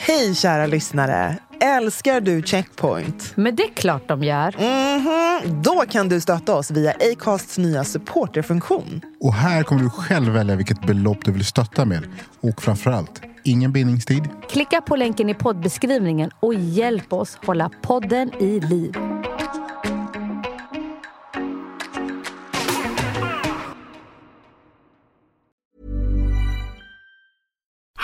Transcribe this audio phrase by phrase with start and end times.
[0.00, 1.38] Hej kära lyssnare!
[1.60, 3.32] Älskar du Checkpoint?
[3.36, 4.54] Men det är klart de gör.
[4.58, 5.62] Mhm.
[5.62, 9.00] Då kan du stötta oss via Acasts nya supporterfunktion.
[9.20, 12.02] Och här kommer du själv välja vilket belopp du vill stötta med.
[12.40, 14.28] Och framförallt, ingen bindningstid.
[14.50, 18.92] Klicka på länken i poddbeskrivningen och hjälp oss hålla podden i liv.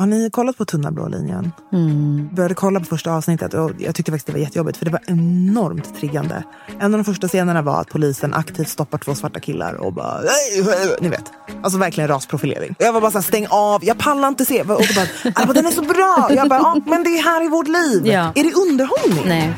[0.00, 1.52] Har ni kollat på Tunna blå linjen?
[2.32, 5.00] Började kolla på första avsnittet och jag tyckte faktiskt det var jättejobbigt för det var
[5.06, 6.44] enormt triggande.
[6.78, 10.20] En av de första scenerna var att polisen aktivt stoppar två svarta killar och bara...
[11.00, 11.24] Ni vet.
[11.62, 12.74] Alltså verkligen rasprofilering.
[12.78, 14.60] Jag var bara såhär, stäng av, jag pallar inte se.
[14.60, 14.82] Och bara,
[15.34, 16.28] "Alla bara, den är så bra!
[16.30, 18.06] Jag bara, ja, men det är här i vårt liv.
[18.06, 18.32] Ja.
[18.34, 19.24] Är det underhållning?
[19.28, 19.54] Nej.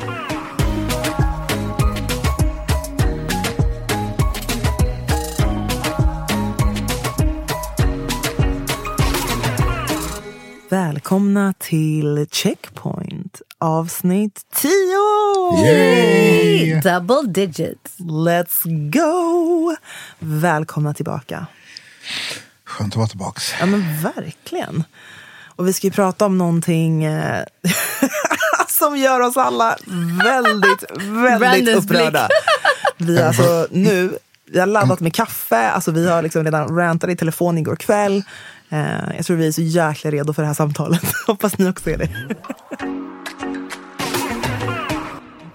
[10.73, 14.71] Välkomna till Checkpoint avsnitt 10!
[15.65, 16.81] Yay!
[16.81, 17.99] Double digits.
[17.99, 19.75] Let's go!
[20.19, 21.45] Välkomna tillbaka.
[22.65, 23.53] Skönt att vara tillbaks.
[23.59, 24.83] Ja men verkligen.
[25.55, 27.43] Och vi ska ju prata om någonting eh,
[28.67, 29.77] som gör oss alla
[30.23, 30.83] väldigt,
[31.39, 32.27] väldigt upprörda.
[32.97, 37.09] Vi har alltså nu, vi har laddat med kaffe, alltså vi har liksom redan rantat
[37.09, 38.23] i telefon igår kväll.
[38.73, 41.01] Eh, jag tror vi är så jäkla redo för det här samtalet.
[41.27, 42.09] Hoppas ni också är det.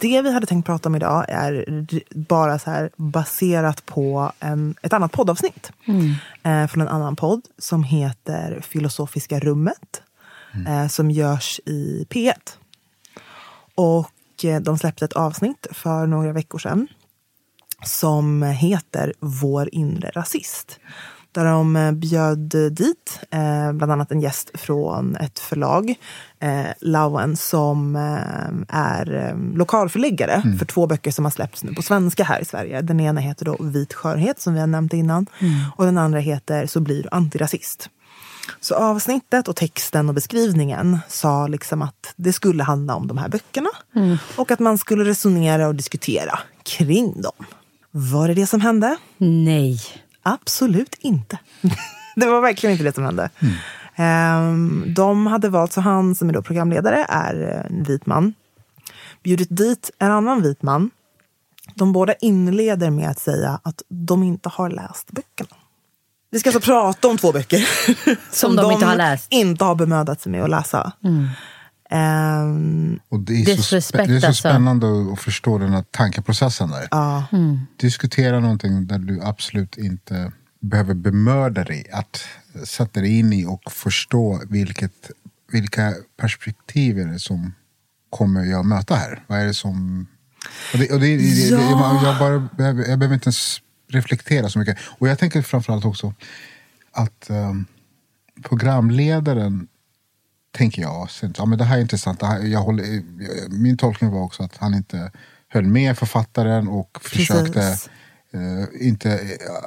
[0.01, 1.65] Det vi hade tänkt prata om idag är
[2.15, 5.73] bara så här baserat på en, ett annat poddavsnitt.
[6.43, 10.03] Eh, från en annan podd som heter Filosofiska rummet.
[10.69, 12.33] Eh, som görs i P1.
[13.75, 14.11] Och
[14.63, 16.89] de släppte ett avsnitt för några veckor sedan.
[17.85, 20.81] Som heter Vår inre rasist.
[21.39, 25.95] Där de eh, bjöd dit eh, bland annat en gäst från ett förlag,
[26.41, 27.97] eh, Lauen, som
[28.69, 32.83] är lokalförläggare för två böcker som har släppts nu på svenska här i Sverige.
[32.83, 35.27] Den ena heter då Vit skörhet, som vi har nämnt innan.
[35.77, 37.91] Och den andra heter Så blir du antirasist.
[38.61, 43.29] Så avsnittet och texten och beskrivningen sa liksom att det skulle handla om de här
[43.29, 43.71] böckerna.
[44.37, 47.47] Och att man skulle resonera och diskutera kring dem.
[47.91, 48.97] Var det det som hände?
[49.19, 49.81] Nej.
[50.29, 51.39] Absolut inte.
[52.17, 53.31] det var verkligen inte det som hände.
[53.97, 58.35] Ehm, de hade valt, så han som är då programledare är en vit man.
[59.23, 60.91] Bjudit dit en annan vit man.
[61.75, 65.57] De båda inleder med att säga att de inte har läst böckerna.
[66.31, 67.69] Vi ska alltså prata om två böcker
[68.31, 69.27] som, de inte har läst.
[69.31, 70.93] inte har bemödat sig med att läsa.
[71.91, 74.49] Ehm, Och det är, så, spä- det är så alltså.
[74.49, 76.89] spännande att förstå den här tankeprocessen där.
[76.91, 77.25] ja.
[77.77, 82.25] Diskutera någonting där du absolut inte behöver bemöda dig att
[82.65, 85.11] sätta dig in i och förstå vilket,
[85.53, 87.53] vilka perspektiv är det som
[88.11, 89.23] kommer jag möta här?
[89.27, 90.07] Vad är det som...
[90.73, 92.01] Och det, och det, det, det, Ja.
[92.05, 93.61] jag, bara, behöver- jag behöver inte ens
[93.91, 94.79] reflektera så mycket.
[94.99, 96.15] Och jag tänker framförallt också
[96.93, 97.65] att ehm,
[98.43, 99.69] programledaren
[100.59, 102.23] tänker jag, sen, ja, men det här är intressant.
[102.23, 103.03] Här, jag håller,
[103.49, 105.11] min tolkning var också att han inte
[105.49, 107.61] höll med författaren och försökte
[108.33, 109.21] eh, inte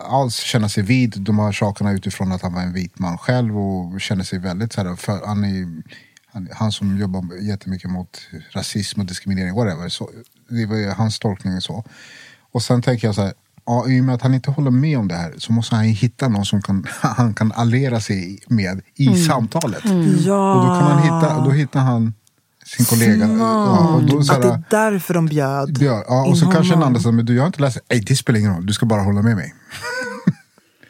[0.10, 3.60] alls känna sig vid de här sakerna utifrån att han var en vit man själv
[3.60, 5.84] och kände sig väldigt så här, för, han, är,
[6.26, 8.20] han, han som jobbar jättemycket mot
[8.52, 9.90] rasism och diskriminering, whatever.
[9.90, 10.10] Så,
[10.50, 11.84] det var hans tolkning så.
[12.52, 13.34] Och sen tänker jag så här,
[13.66, 15.88] ja, i och med att han inte håller med om det här så måste han
[15.88, 19.84] ju hitta någon som kan, han kan allera sig med i samtalet.
[20.26, 20.54] ja.
[20.56, 22.14] Och då kan han hitta, då hittar han
[22.66, 23.28] sin kollega.
[23.40, 26.46] Ja, och då, så att det här, är därför de bjöd ja, ja, och så
[26.46, 26.88] in kanske en honom.
[26.90, 28.86] annan säger, men du jag har inte läst, nej det spelar ingen roll, du ska
[28.86, 29.54] bara hålla med mig.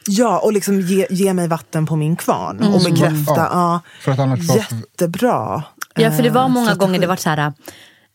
[0.07, 2.73] Ja, och liksom ge, ge mig vatten på min kvarn Mm.
[2.73, 3.35] och bekräfta.
[3.35, 5.63] Ja, för att annars jättebra.
[5.95, 6.85] Ja, för det var eh, många strategi.
[6.85, 7.53] gånger det var så här,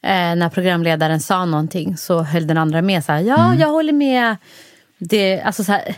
[0.03, 4.37] när programledaren sa någonting så höll den andra med så här, ja, jag håller med.
[4.99, 5.97] Det, alltså så här,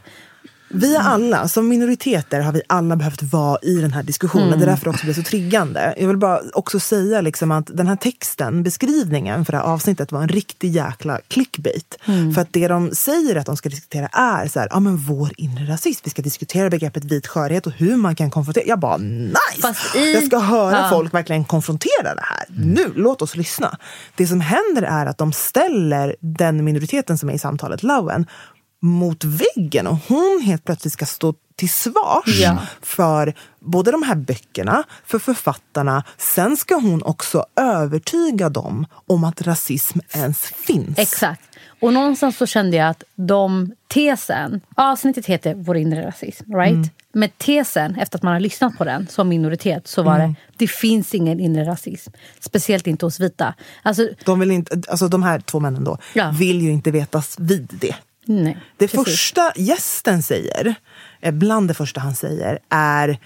[0.71, 4.47] Vi är alla, som minoriteter har vi alla behövt vara i den här diskussionen.
[4.49, 4.59] Mm.
[4.59, 5.95] Det är därför det också blir så triggande.
[5.99, 10.13] Jag vill bara också säga liksom att den här texten, beskrivningen för det här avsnittet
[10.13, 11.95] var en riktig jäkla clickbait.
[12.05, 12.35] Mm.
[12.35, 15.31] För att det de säger att de ska diskutera är så här, ja men vår
[15.37, 16.01] inre rasism.
[16.05, 18.65] Vi ska diskutera begreppet vit skörhet och hur man kan konfrontera.
[18.67, 19.99] Jag bara nice!
[19.99, 20.89] I- Jag ska höra Ja.
[20.91, 22.45] folk verkligen konfrontera det här.
[22.49, 23.79] Nu, låt oss lyssna.
[24.17, 28.27] Det som händer är att de ställer den minoriteten som är i samtalet, Lauen,
[28.83, 32.59] mot väggen och hon helt plötsligt ska stå till svars Ja.
[32.83, 36.05] för både de här böckerna, för författarna.
[36.19, 40.99] Sen ska hon också övertyga dem om att rasism ens finns.
[40.99, 41.43] Exakt.
[41.81, 44.61] Och någonstans så kände jag att de tesen...
[44.75, 46.55] Avsnittet heter Vår inre rasism.
[46.55, 46.73] Right?
[46.75, 46.89] Mm.
[47.13, 50.31] Men tesen, efter att man har lyssnat på den som minoritet, så var Mm.
[50.31, 52.11] det det finns ingen inre rasism.
[52.41, 53.55] Speciellt inte hos vita.
[53.83, 56.35] Alltså, De, vill inte, alltså de här två männen då Ja.
[56.39, 57.95] vill ju inte vetas vid det.
[58.29, 58.59] Nej.
[58.77, 59.05] Det precis.
[59.05, 60.75] första gästen säger,
[61.21, 63.19] eh, bland det första han säger, är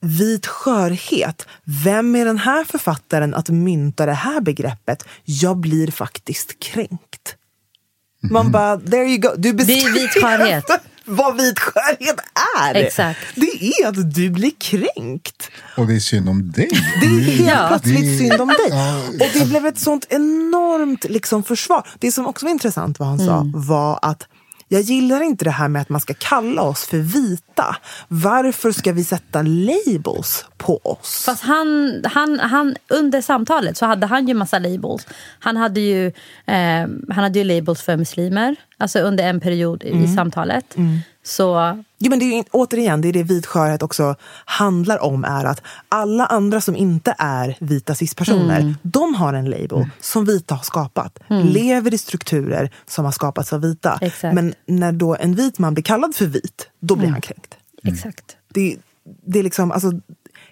[0.00, 1.46] vit skörhet.
[1.84, 5.04] Vem är den här författaren att mynta det här begreppet?
[5.24, 7.36] Jag blir faktiskt kränkt.
[8.30, 9.28] Man bara, there you go.
[9.36, 10.64] Du Det är vit skörhet.
[11.04, 12.16] vad vit skörhet
[12.60, 12.74] är.
[12.74, 13.18] Exakt.
[13.34, 15.50] Det är att du blir kränkt.
[15.76, 16.68] Och det är synd om dig.
[17.00, 17.64] Det är helt Ja.
[17.68, 18.72] plötsligt Det- synd om dig.
[19.20, 21.88] Och det blev ett sånt enormt liksom, försvar.
[21.98, 23.52] Det som också var intressant vad han sa Mm.
[23.54, 24.28] var att
[24.72, 27.76] jag gillar inte det här med att man ska kalla oss för vita.
[28.08, 31.24] Varför ska vi sätta labels på oss?
[31.26, 35.06] Fast han, han, han, under samtalet så hade han ju massa labels.
[35.38, 36.06] Han hade ju,
[36.46, 40.04] eh, han hade ju labels för muslimer, alltså under en period Mm.
[40.04, 40.76] i samtalet.
[41.24, 44.14] Så Jo, men det är, återigen, det är det vit skörhet också
[44.44, 45.24] handlar om.
[45.24, 48.74] är att Alla andra som inte är vita cispersoner, Mm.
[48.82, 51.18] de har en label som vita har skapat.
[51.28, 53.98] Lever i strukturer som har skapats av vita.
[54.00, 54.34] Exakt.
[54.34, 57.54] Men när då en vit man blir kallad för vit, då blir han kränkt.
[57.84, 58.36] exakt.
[58.48, 58.76] det,
[59.26, 59.92] det är liksom, alltså,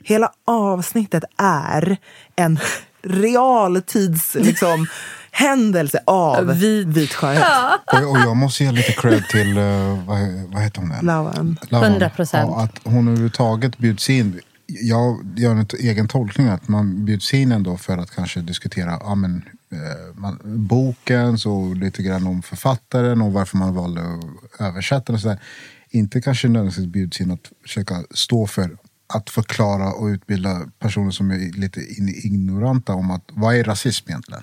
[0.05, 1.97] hela avsnittet är
[2.37, 2.59] en
[3.03, 4.87] realtids liksom,
[5.31, 7.45] händelse av Vit- vit skörhet.
[7.93, 10.19] Och, och jag måste ge lite cred till, uh, vad,
[10.53, 10.93] vad heter hon?
[11.03, 11.59] Lawan.
[11.69, 12.01] Lavan.
[12.01, 12.29] 100%.
[12.33, 14.41] Ja, att hon överhuvudtaget bjuds in.
[14.67, 19.15] Jag gör en egen tolkning att man bjuds in ändå för att kanske diskutera ja,
[19.15, 25.03] men, eh, man, boken och lite grann om författaren och varför man valde att översätta
[25.07, 25.15] den.
[25.15, 25.39] Och så där.
[25.93, 28.77] Inte kanske nödvändigtvis bjuds in att försöka stå för
[29.15, 31.81] att förklara och utbilda personer som är lite
[32.27, 34.43] ignoranta om att vad är rasism egentligen?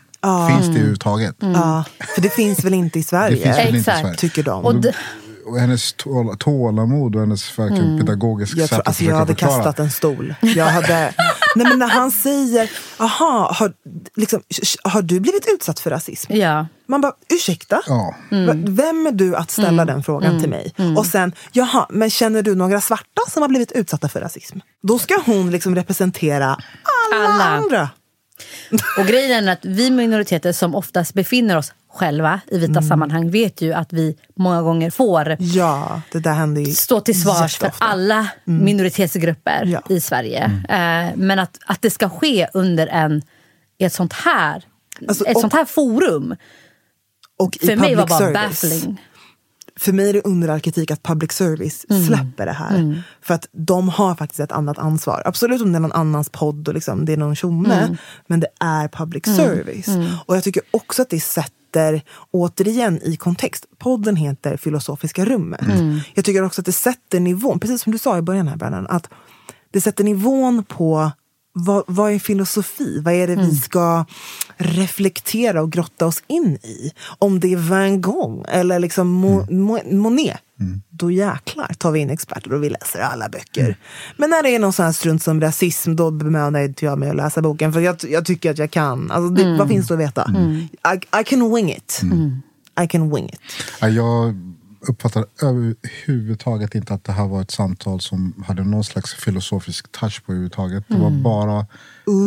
[0.50, 1.36] Finns det överhuvudtaget?
[1.40, 1.84] Ja,
[2.16, 4.00] för det finns väl inte i Sverige, Det finns väl inte i Exakt.
[4.02, 4.16] Sverige.
[4.18, 4.66] tycker de.
[4.66, 4.92] Och d-
[5.46, 9.28] Och hennes tål, tålamod och hennes verkligen pedagogiska jag, sätt tror, att alltså, jag hade
[9.36, 9.56] förklara.
[9.56, 10.36] kastat en stol.
[10.42, 11.14] Jag hade,
[11.56, 13.74] nej, men när han säger, aha, har,
[14.16, 14.42] liksom,
[14.84, 16.34] har du blivit utsatt för rasism?
[16.34, 16.68] ja.
[16.90, 17.82] Man bara, ursäkta?
[17.88, 18.16] Ja.
[18.32, 20.74] Va- Vem är du att ställa den frågan till mig?
[20.98, 24.60] Och sen, jaha, men känner du några svarta som har blivit utsatta för rasism?
[24.84, 27.44] Då ska hon liksom representera alla, Alla.
[27.44, 27.90] andra.
[29.00, 32.84] Och grejen är att vi minoriteter som oftast befinner oss själva i vita Mm.
[32.84, 37.22] sammanhang vet ju att vi många gånger får Ja, det där händer ju stå till
[37.22, 39.82] svars för alla minoritetsgrupper Ja.
[39.90, 40.44] i Sverige.
[40.70, 43.22] Eh, men att, att det ska ske under en,
[43.80, 44.64] ett sånt här,
[45.08, 46.36] Alltså, ett och- sånt här forum,
[47.40, 48.34] Och i för mig var bara service.
[48.62, 49.02] baffling.
[49.80, 53.04] För mig är det under kritik att public service släpper det här.
[53.22, 55.22] För att de har faktiskt ett annat ansvar.
[55.26, 57.98] Absolut om det är någon annans podd och liksom, det är någon tjomme.
[58.28, 59.88] Men det är public service.
[60.26, 61.20] Och jag tycker också att det
[61.68, 65.62] sätter, återigen i kontext, podden heter Filosofiska rummet.
[66.14, 68.88] Jag tycker också att det sätter nivån, precis som du sa i början här Brandon,
[68.88, 69.10] att
[69.72, 71.12] det sätter nivån på
[71.66, 73.00] vad, vad är filosofi?
[73.00, 74.06] Vad är det vi ska
[74.58, 76.92] reflektera och grotta oss in i?
[77.20, 80.38] Om det är Van Gogh eller liksom Mo, Mo, Monet,
[80.90, 83.78] då jäklar tar vi in experter och vi läser alla böcker.
[84.18, 87.10] Men när det är någon sån här strunt som rasism, då bemödar inte jag mig
[87.10, 87.74] att läsa boken.
[87.74, 89.12] För jag, jag tycker att jag kan.
[89.12, 90.32] Alltså, det, Vad finns det att veta?
[90.94, 92.02] I, I can wing it.
[92.84, 93.40] I can wing it.
[93.82, 94.36] Ja, Jag
[94.80, 100.24] uppfattar överhuvudtaget inte att det här var ett samtal som hade någon slags filosofisk touch
[100.26, 100.84] på överhuvudtaget.
[100.88, 101.66] Det var bara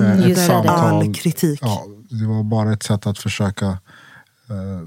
[0.02, 0.69] eh, ett samtal.
[0.78, 1.59] All kritik.
[1.62, 3.66] Ja, det var bara ett sätt att försöka
[4.50, 4.80] eh,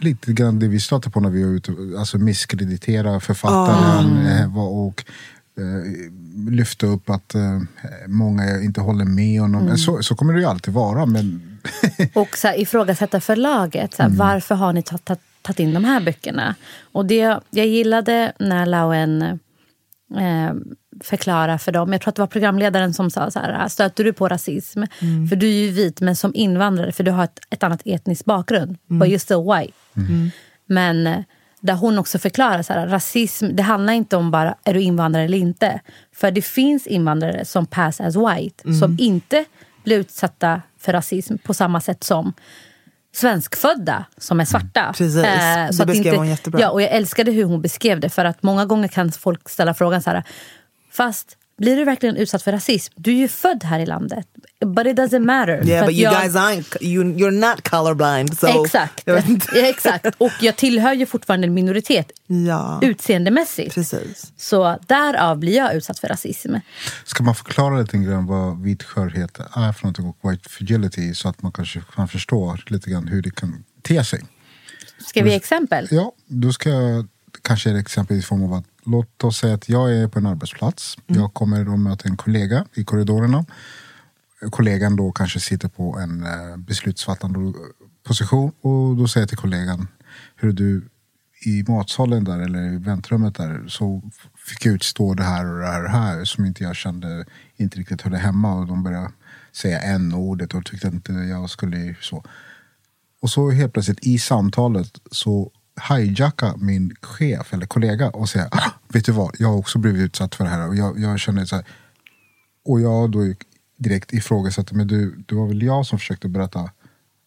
[0.00, 5.04] lite grann det vi stöter på när vi är ute, alltså misskreditera författaren vad- och
[5.58, 5.92] eh,
[6.50, 7.60] lyfta upp att eh,
[8.06, 9.78] många inte håller med honom.
[9.78, 11.06] Så, så kommer det ju alltid vara.
[11.06, 11.58] Men
[12.14, 13.94] Och så här, ifrågasätta förlaget.
[13.94, 15.10] Så här, Varför har ni tagit
[15.42, 16.54] tagit in de här böckerna?
[16.92, 20.52] Och det jag gillade när Lauen eh,
[21.00, 21.92] förklara för dem.
[21.92, 24.82] Jag tror att det var programledaren som sa så här, stöter du på rasism?
[25.28, 28.24] För du är ju vit men som invandrare, för du har ett, ett annat etnisk
[28.24, 28.76] bakgrund.
[28.86, 29.78] But you're still white.
[30.66, 31.18] Men eh,
[31.60, 35.24] där hon också förklarar så här, rasism det handlar inte om bara är du invandrare
[35.24, 35.80] eller inte.
[36.14, 38.78] För det finns invandrare som pass as white Mm.
[38.80, 39.44] som inte
[39.84, 42.32] blir utsatta för rasism på samma sätt som
[43.12, 44.80] svenskfödda som är svarta.
[44.80, 44.92] Mm.
[44.92, 45.16] Precis.
[45.24, 46.60] Eh, Det så att beskrev inte, hon jättebra.
[46.60, 48.08] Ja, och jag älskade hur hon beskrev det.
[48.08, 50.22] För att många gånger kan folk ställa frågan så här.
[50.92, 52.92] Fast blir du verkligen utsatt för rasism?
[52.96, 54.26] Du är ju född här i landet.
[54.66, 55.68] But it doesn't matter.
[55.68, 58.38] Yeah, but you jag- guys aren't, you, you're not colorblind.
[58.38, 59.08] So, Exakt.
[59.54, 60.06] Exakt.
[60.18, 63.74] Och jag tillhör ju fortfarande en minoritet Ja, utseendemässigt.
[63.74, 64.32] precis.
[64.36, 66.54] Så därav blir jag utsatt för rasism.
[67.04, 71.28] Ska man förklara lite grann vad vit skörhet är för någonting och white fragility så
[71.28, 74.20] att man kanske kan förstå lite grann hur det kan te sig?
[75.06, 75.88] Ska vi ge exempel?
[75.90, 77.06] Ja, då ska jag
[77.42, 80.26] kanske ett exempel i form av att låt oss säga att jag är på en
[80.26, 80.96] arbetsplats.
[81.06, 83.44] Jag kommer att möta en kollega i korridorerna.
[84.50, 87.52] Kollegan då kanske sitter på en eh, beslutsfattande
[88.06, 89.88] position och då säger jag till kollegan
[90.36, 90.88] hur du
[91.44, 94.02] i matsalen där eller i väntrummet där så
[94.36, 97.24] fick jag utstå det här och det här och det här som inte jag kände
[97.56, 99.12] inte riktigt hörde hemma och de började
[99.52, 102.24] säga n-ordet och tyckte inte jag skulle så.
[103.22, 105.52] Och så helt plötsligt i samtalet så
[105.88, 110.00] hijackar min chef eller kollega och säger ah, vet du vad, jag har också blivit
[110.00, 111.64] utsatt för det här och jag, jag känner så här.
[112.64, 113.34] Och jag då
[113.78, 116.70] direkt ifrågasätter, men du, det var väl jag som försökte berätta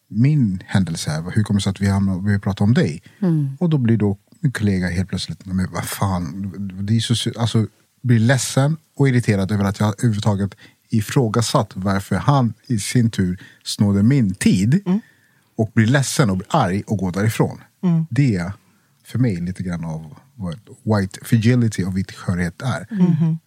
[0.08, 1.32] min händelse här.
[1.36, 3.02] Hur kommer det sig att vi, hamnar, vi pratar om dig?
[3.60, 6.54] Och då blir då min kollega helt plötsligt, men vad fan,
[6.86, 7.68] det är så, alltså,
[8.02, 10.56] blir ledsen och irriterad över att jag överhuvudtaget
[10.90, 14.84] ifrågasatt varför han i sin tur snodde min tid
[15.58, 17.62] och blir ledsen och blir arg och går därifrån.
[18.10, 18.54] Det är
[19.06, 22.88] för mig lite grann av vad white fragility och vit skörhet är.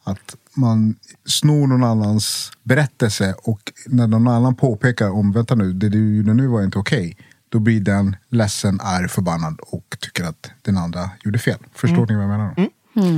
[0.05, 0.95] Att man
[1.27, 6.35] snor någon annans berättelse och när någon annan påpekar om vänta nu, det du gjorde
[6.35, 7.17] nu var inte okej.
[7.49, 11.59] Då blir den ledsen, arg, förbannad och tycker att den andra gjorde fel.
[11.75, 12.69] Förstår ni vad jag menar?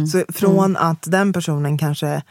[0.06, 2.22] Så från att den personen kanske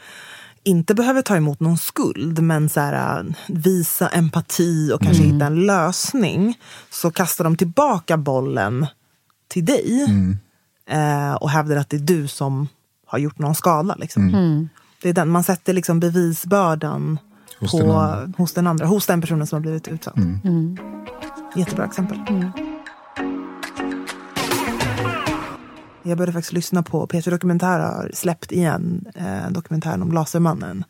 [0.64, 5.46] inte behöver ta emot någon skuld men så här, äh, visa empati och kanske hitta
[5.46, 6.58] en lösning
[6.90, 8.86] så kastar de tillbaka bollen
[9.48, 10.06] till dig
[10.90, 12.68] eh, och hävdar att det är du som
[13.06, 13.94] har gjort någon skada.
[13.94, 14.68] Liksom.
[15.02, 17.18] Det är den, man sätter liksom bevisbördan
[17.60, 20.16] Hos på, den hos den andra, hos den personen som har blivit utsatt.
[21.56, 22.18] Jättebra exempel.
[26.02, 30.84] Jag började faktiskt lyssna på, Peter Dokumentär har släppt igen eh, dokumentären om Lasermannen.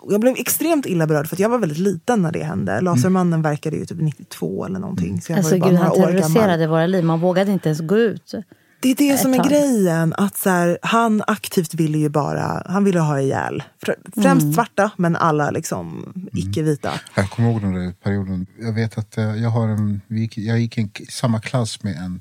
[0.00, 2.80] Och jag blev extremt illa berörd för att jag var väldigt liten när det hände.
[2.80, 5.20] Lasermannen verkade ju typ 92 eller någonting.
[5.20, 6.12] Så jag Alltså, var bara gud, några han år gammal.
[6.22, 7.04] terroriserade våra liv.
[7.04, 8.34] Man vågade inte ens gå ut.
[8.80, 9.48] Det är det som är tag.
[9.48, 10.14] grejen.
[10.18, 13.62] Att så här, han aktivt ville ju bara, han ville ha ihjäl.
[13.86, 14.52] Fr- Främst Mm.
[14.54, 16.90] svarta men alla liksom icke-vita.
[17.14, 18.46] Jag kommer ihåg den där perioden.
[18.60, 20.00] Jag vet att eh, jag har en,
[20.36, 22.20] jag gick i samma klass med en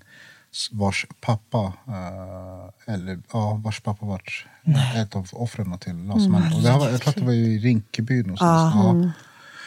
[0.71, 4.21] vars pappa, eh, eller ja, vars pappa var
[4.95, 6.53] ett av offren till Lasermannen.
[6.53, 8.75] Och det var, jag tror att det var i Rinkeby någonstans.
[8.75, 9.11] Ja.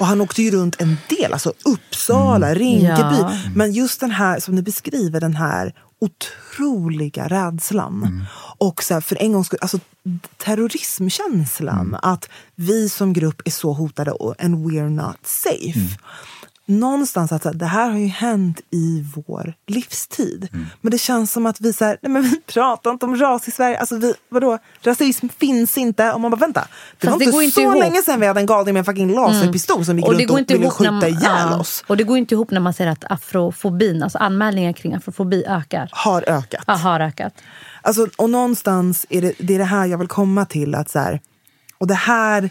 [0.01, 3.17] Och han åkte ju runt en del, alltså Uppsala, Rinkeby.
[3.21, 3.33] Ja.
[3.55, 8.27] Men just den här, som ni beskriver, den här otroliga rädslan.
[8.59, 9.79] Och så här, för en gångs skull, alltså
[10.37, 11.97] terrorismkänslan.
[12.03, 15.99] Att vi som grupp är så hotade och and we're not safe.
[16.71, 20.49] Någonstans att det här har ju hänt i vår livstid.
[20.81, 23.49] Men det känns som att vi så här, nej men vi pratar inte om ras
[23.49, 23.79] i Sverige.
[23.79, 24.59] Alltså vi, vadå?
[24.83, 26.13] Rasism finns inte.
[26.13, 26.61] Och man bara vänta.
[26.61, 27.79] Det Fast var det inte går inte så ihop.
[27.79, 30.29] länge sedan vi hade en galning med en fucking laserpistol som gick Och det runt
[30.29, 31.59] går och inte ville skjuta man, ihjäl ja.
[31.59, 31.85] oss.
[31.87, 35.89] Och det går inte ihop när man ser att afrofobin, alltså anmälningar kring afrofobi ökar.
[35.93, 36.65] Har ökat.
[36.67, 37.35] Ja, har ökat.
[37.83, 40.75] Alltså, och någonstans är det, det är det här jag vill komma till.
[40.75, 41.21] att så här,
[41.79, 42.51] Och det här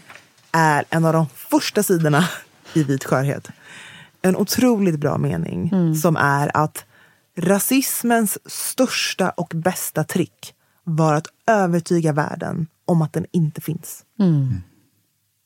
[0.52, 2.24] är en av de första sidorna
[2.74, 3.48] i Vit skörhet.
[4.22, 6.84] En otroligt bra mening som är att
[7.36, 14.04] rasismens största och bästa trick var att övertyga världen om att den inte finns.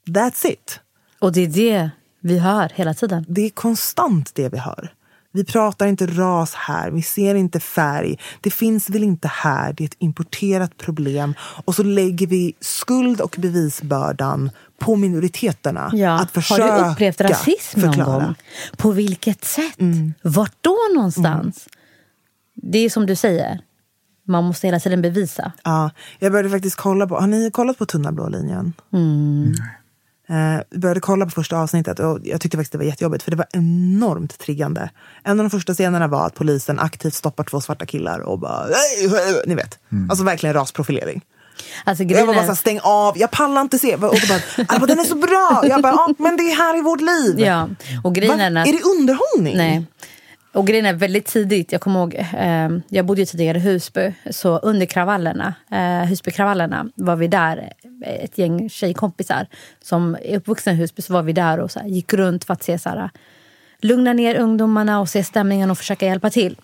[0.06, 0.80] That's it.
[1.18, 1.90] Och det är det
[2.20, 3.24] vi hör hela tiden.
[3.28, 4.94] Det är konstant det vi hör.
[5.34, 8.18] Vi pratar inte ras här, vi ser inte färg.
[8.40, 11.34] Det finns väl inte här, det är ett importerat problem.
[11.40, 15.90] Och så lägger vi skuld och bevisbördan på minoriteterna.
[15.92, 16.20] Ja.
[16.20, 18.24] Att försöka har du upplevt rasism någon förklara.
[18.24, 18.34] gång?
[18.76, 19.78] På vilket sätt?
[20.22, 21.68] Vart då någonstans?
[22.54, 23.60] Det är som du säger,
[24.26, 25.52] man måste hela tiden bevisa.
[25.64, 28.72] Ja, jag började faktiskt kolla på, har ni kollat på Tunna blå linjen?
[30.28, 33.30] Eh, vi började kolla på första avsnittet och jag tyckte faktiskt det var jättejobbigt för
[33.30, 34.90] det var enormt triggande.
[35.24, 38.66] En av de första scenerna var att polisen aktivt stoppar två svarta killar och bara,
[39.46, 39.78] ni vet.
[40.10, 41.20] Alltså verkligen rasprofilering.
[41.84, 43.94] Alltså, Jag var bara är- såhär, stäng av, jag pallar inte se.
[43.94, 45.62] Och då bara, "Alba, den är så bra!
[45.68, 47.40] Jag bara, ja, men det är här i vårt liv.
[47.40, 47.68] Ja,
[48.04, 48.44] och grejen Va?
[48.44, 48.68] är att...
[48.68, 49.56] Är det underhållning?
[49.56, 49.86] Nej.
[50.54, 54.14] Och grejen är väldigt tidigt, jag kommer ihåg, eh, jag bodde ju tidigare i Husby,
[54.30, 59.46] så under kravallerna, eh, Husbykravallerna var vi där, ett gäng tjejkompisar
[59.82, 62.52] som är uppvuxna i Husby, så var vi där och så här, gick runt för
[62.52, 63.10] att se så här,
[63.80, 66.56] lugna ner ungdomarna och se stämningen och försöka hjälpa till.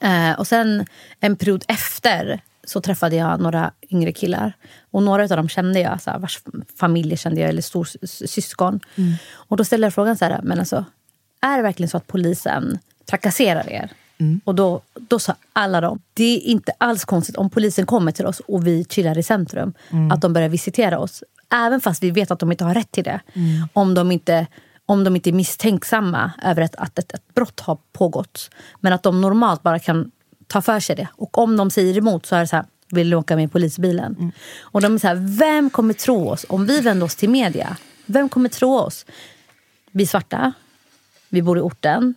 [0.00, 0.86] Eh, och sen
[1.20, 4.52] en period efter så träffade jag några yngre killar.
[4.90, 6.40] Och några av dem kände jag, så här, vars
[6.78, 8.80] familjer kände jag, eller storsyskon.
[8.96, 9.12] Mm.
[9.32, 10.84] Och då ställde jag frågan så här, men alltså,
[11.40, 13.92] är det verkligen så att polisen trakasserar er?
[14.20, 14.40] Mm.
[14.44, 18.26] Och då, då sa alla de, det är inte alls konstigt om polisen kommer till
[18.26, 20.10] oss och vi chillar i centrum, mm.
[20.10, 21.22] att de börjar visitera oss.
[21.52, 23.20] Även fast vi vet att de inte har rätt till det.
[23.32, 23.68] Mm.
[23.72, 24.46] Om, de inte,
[24.86, 28.50] om de inte är misstänksamma över ett, att ett, ett brott har pågått.
[28.80, 30.10] Men att de normalt bara kan
[30.46, 31.08] ta för sig det.
[31.12, 33.48] Och om de säger emot så är det så här, vill du åka med i
[33.48, 34.16] polisbilen?
[34.18, 34.32] Mm.
[34.60, 37.76] Och de är så här, vem kommer tro oss om vi vänder oss till media?
[38.06, 39.06] Vem kommer tro oss?
[39.90, 40.52] Vi svarta,
[41.30, 42.14] vi bor i orten.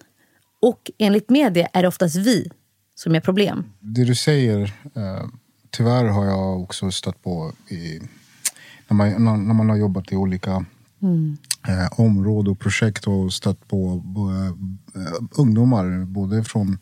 [0.62, 2.51] Och enligt media är det oftast vi
[2.96, 3.63] som är problem.
[3.79, 4.62] Det du säger,
[4.96, 5.25] eh,
[5.70, 8.01] tyvärr har jag också stött på i,
[8.88, 10.65] när, man, när man har jobbat i olika
[11.01, 11.38] mm.
[11.67, 14.03] eh, områden och projekt och stött på
[14.96, 16.77] eh, ungdomar både från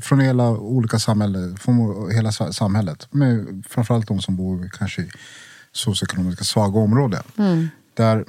[0.00, 3.08] från hela olika samhällen, från hela samhället.
[3.10, 5.10] Men framförallt de som bor kanske i
[5.72, 7.22] socioekonomiskt svaga områden.
[7.38, 7.68] Mm.
[7.94, 8.24] Där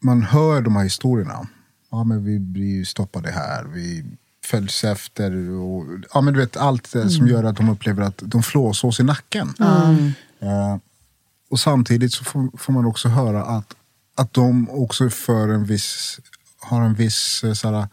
[0.00, 1.48] man hör de här historierna.
[1.92, 4.04] Ja, men vi blir stoppade här, vi
[4.44, 5.50] följs efter.
[5.50, 7.10] Och, ja, men du vet, allt mm.
[7.10, 9.54] som gör att de upplever att de flåsås i nacken.
[9.60, 10.12] Mm.
[10.42, 10.76] Uh,
[11.50, 13.74] och samtidigt så får, får, man också höra att,
[14.14, 16.20] att de också för en viss,
[16.60, 17.88] har en viss eh, såhär,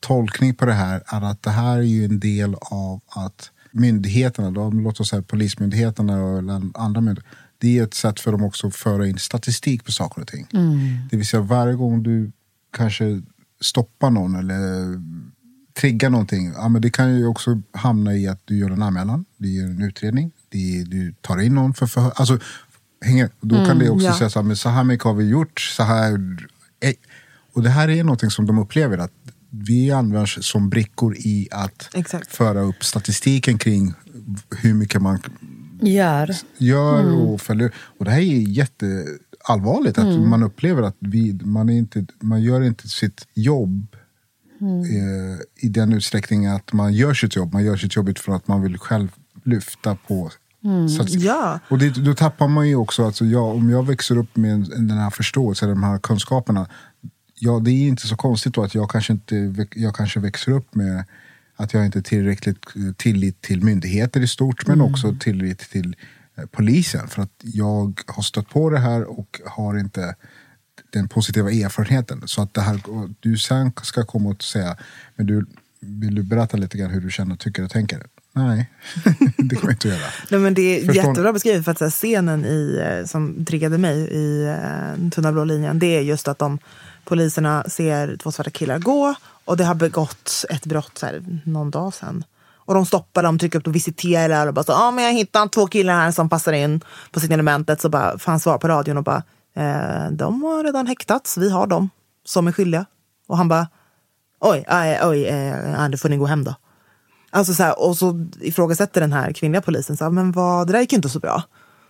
[0.00, 4.50] tolkning på det här är att det här är ju en del av att myndigheterna,
[4.50, 6.38] då, låt oss säga polismyndigheterna och
[6.74, 10.22] andra myndigheter, det är ett sätt för dem också att föra in statistik på saker
[10.22, 10.46] och ting.
[10.52, 10.98] Mm.
[11.10, 12.32] Det vill säga varje gång du
[12.72, 13.22] kanske
[13.60, 15.00] stoppar någon eller
[15.80, 19.24] triggar någonting, ja, men det kan ju också hamna i att du gör en anmälan,
[19.36, 22.12] du gör en utredning, det, du tar in någon för förhör.
[22.14, 22.38] Alltså,
[23.04, 24.14] hänger, då kan mm, det också ja.
[24.14, 26.12] säga så här, men så här mycket har vi gjort, så här...
[26.80, 26.92] Eh.
[27.54, 29.12] Och det här är någonting som de upplever att
[29.50, 32.36] vi används som brickor i att Exakt.
[32.36, 33.94] föra upp statistiken kring
[34.50, 35.22] hur mycket man
[35.80, 37.14] gör, gör mm.
[37.14, 37.72] och följer.
[37.98, 38.40] Och det här är
[39.42, 40.30] jätteallvarligt, att mm.
[40.30, 43.96] man upplever att vi, man, är inte, man gör inte sitt jobb
[44.60, 44.80] mm.
[44.80, 47.52] eh, i den utsträckningen att man gör sitt jobb.
[47.52, 49.08] Man gör sitt jobb utifrån att man vill själv
[49.44, 50.30] lyfta på
[50.64, 50.86] Mm.
[51.00, 51.60] Att, ja.
[51.68, 54.98] Och det, då tappar man ju också, alltså jag, om jag växer upp med den
[54.98, 56.66] här förståelsen, de här kunskaperna,
[57.38, 60.74] ja, det är inte så konstigt då att jag kanske, inte, jag kanske växer upp
[60.74, 61.04] med
[61.56, 64.92] att jag inte har tillräckligt eh, tillit till myndigheter i stort, men mm.
[64.92, 65.96] också tillit till
[66.50, 67.08] polisen.
[67.08, 70.14] För att jag har stött på det här och har inte
[70.90, 72.22] den positiva erfarenheten.
[72.26, 72.80] Så att det här,
[73.20, 74.76] du sen ska komma och säga,
[75.16, 75.46] men du,
[75.80, 78.02] vill du berätta lite grann hur du känner, tycker och tänker?
[78.32, 78.70] Nej,
[79.36, 80.10] det kommer jag inte att göra.
[80.30, 80.94] Nej, men det är Förstår...
[80.94, 85.44] jättebra beskrivet, för att här, scenen i, eh, som triggade mig i uh, Tunna blå
[85.44, 86.58] linjen, det är just att de
[87.04, 89.14] poliserna ser två svarta killar gå
[89.44, 92.24] och det har begåtts ett brott så här, någon dag sedan.
[92.64, 95.48] Och de stoppar dem, trycker upp och visiterar och bara så, ah, men jag hittade
[95.48, 97.80] två killar här som passar in på signalementet.
[97.80, 99.22] Så bara, får han svar på radion och bara,
[99.56, 101.90] eh, de har redan häktats, vi har dem
[102.24, 102.86] som är skyldiga.
[103.28, 103.68] Och han bara,
[104.40, 106.54] oj, aj, oj, eh, då får ni gå hem då.
[107.30, 110.72] Alltså så här, och så ifrågasätter den här kvinnliga polisen, så här, men vad, det
[110.72, 111.42] där gick ju inte så bra.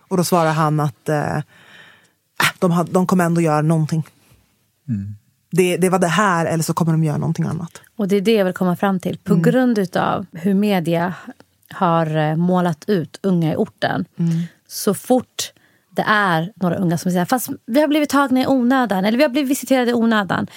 [0.07, 1.43] Och då svarar han att eh, äh,
[2.59, 4.07] de, de kommer ändå göra någonting.
[4.89, 5.15] Mm.
[5.55, 7.81] Det, det var det här eller så kommer de göra någonting annat.
[7.95, 9.17] Och det är det jag vill komma fram till.
[9.17, 9.43] På mm.
[9.43, 11.13] grund av hur media
[11.69, 14.05] har eh, målat ut unga i orten.
[14.19, 14.31] Mm.
[14.67, 15.53] Så fort
[15.89, 19.23] det är några unga som säger fast vi har blivit tagna i onödan eller vi
[19.23, 20.47] har blivit visiterade i onödan.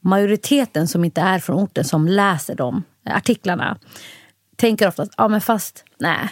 [0.00, 3.78] Majoriteten som inte är från orten som läser de artiklarna
[4.56, 6.28] tänker ofta att ja, men fast nej,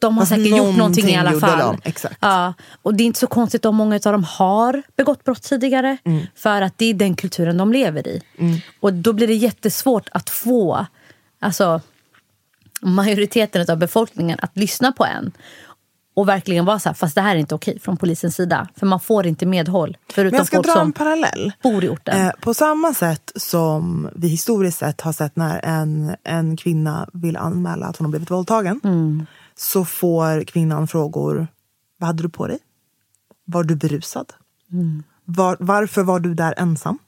[0.00, 1.76] de har säkert gjort någonting i alla fall.
[2.20, 5.96] Ja, och det är inte så konstigt om många av dem har begått brott tidigare.
[6.04, 6.26] Mm.
[6.34, 8.22] För att det är den kulturen de lever i.
[8.38, 8.58] Mm.
[8.80, 10.86] Och då blir det jättesvårt att få
[11.40, 11.80] alltså,
[12.80, 15.32] majoriteten av befolkningen att lyssna på en.
[16.14, 18.68] Och verkligen vara så här, fast det här är inte okej från polisens sida.
[18.76, 19.96] För man får inte medhåll.
[20.12, 21.52] Förutom Men jag ska dra en parallell.
[21.62, 22.26] bor i orten.
[22.26, 27.36] Eh, på samma sätt som vi historiskt sett har sett när en, en kvinna vill
[27.36, 28.80] anmäla att hon har blivit våldtagen.
[28.84, 29.26] Mm
[29.60, 31.46] så får kvinnan frågor.
[31.98, 32.58] Vad hade du på dig?
[33.44, 34.32] Var du berusad?
[34.72, 35.02] Mm.
[35.24, 36.98] Var, varför var du där ensam?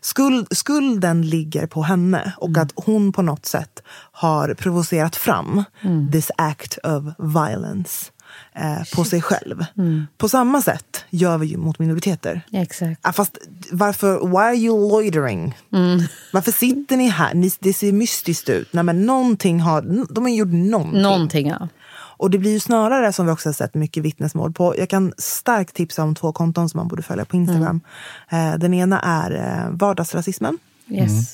[0.00, 2.62] Skuld, skulden ligger på henne och mm.
[2.62, 6.10] att hon på något sätt har provocerat fram mm.
[6.12, 8.12] this act of violence.
[8.54, 9.64] eh, på sig själv.
[9.76, 10.06] Mm.
[10.18, 12.40] På samma sätt gör vi ju mot minoriteter.
[12.52, 13.00] Exakt.
[13.02, 13.38] Ah, fast
[13.70, 15.58] varför, why are you loitering?
[15.72, 16.00] Mm.
[16.32, 17.34] Varför sitter ni här?
[17.34, 18.72] Ni, det ser mystiskt ut.
[18.72, 19.82] Nej, men någonting har,
[20.14, 21.02] de har gjort någonting.
[21.02, 21.68] Någonting, ja.
[22.16, 24.74] Och det blir ju snarare, som vi också har sett mycket vittnesmål på.
[24.78, 27.80] Jag kan starkt tipsa om två konton som man borde följa på Instagram.
[28.28, 28.52] Mm.
[28.52, 30.58] Eh, den ena är eh, vardagsrasismen.
[30.88, 31.10] Yes.
[31.10, 31.24] Mm.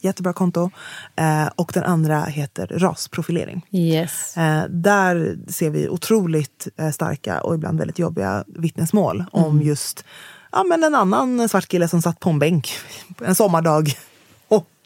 [0.00, 0.70] Jättebra konto.
[1.16, 3.66] Eh, och den andra heter rasprofilering.
[3.70, 4.34] Yes.
[4.68, 9.28] Där ser vi otroligt starka och ibland väldigt jobbiga vittnesmål mm.
[9.46, 10.04] om just
[10.52, 12.70] ja, men en annan svart kille som satt på en bänk
[13.24, 13.94] en sommardag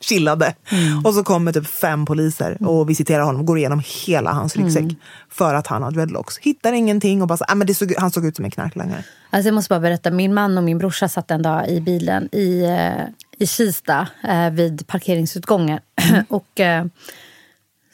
[0.00, 0.54] chillade.
[0.68, 1.06] Mm.
[1.06, 4.82] Och så kommer typ fem poliser och visiterar honom och går igenom hela hans ryggsäck
[4.82, 4.96] mm.
[5.30, 6.38] för att han har dreadlocks.
[6.38, 9.04] Hittar ingenting och bara ah, men såg, han såg ut som en knarklangare.
[9.30, 12.28] Alltså jag måste bara berätta, min man och min brorsa satt en dag i bilen
[12.32, 13.04] i, eh,
[13.38, 15.80] i Kista eh, vid parkeringsutgången.
[15.96, 16.24] Mm.
[16.28, 16.84] och eh,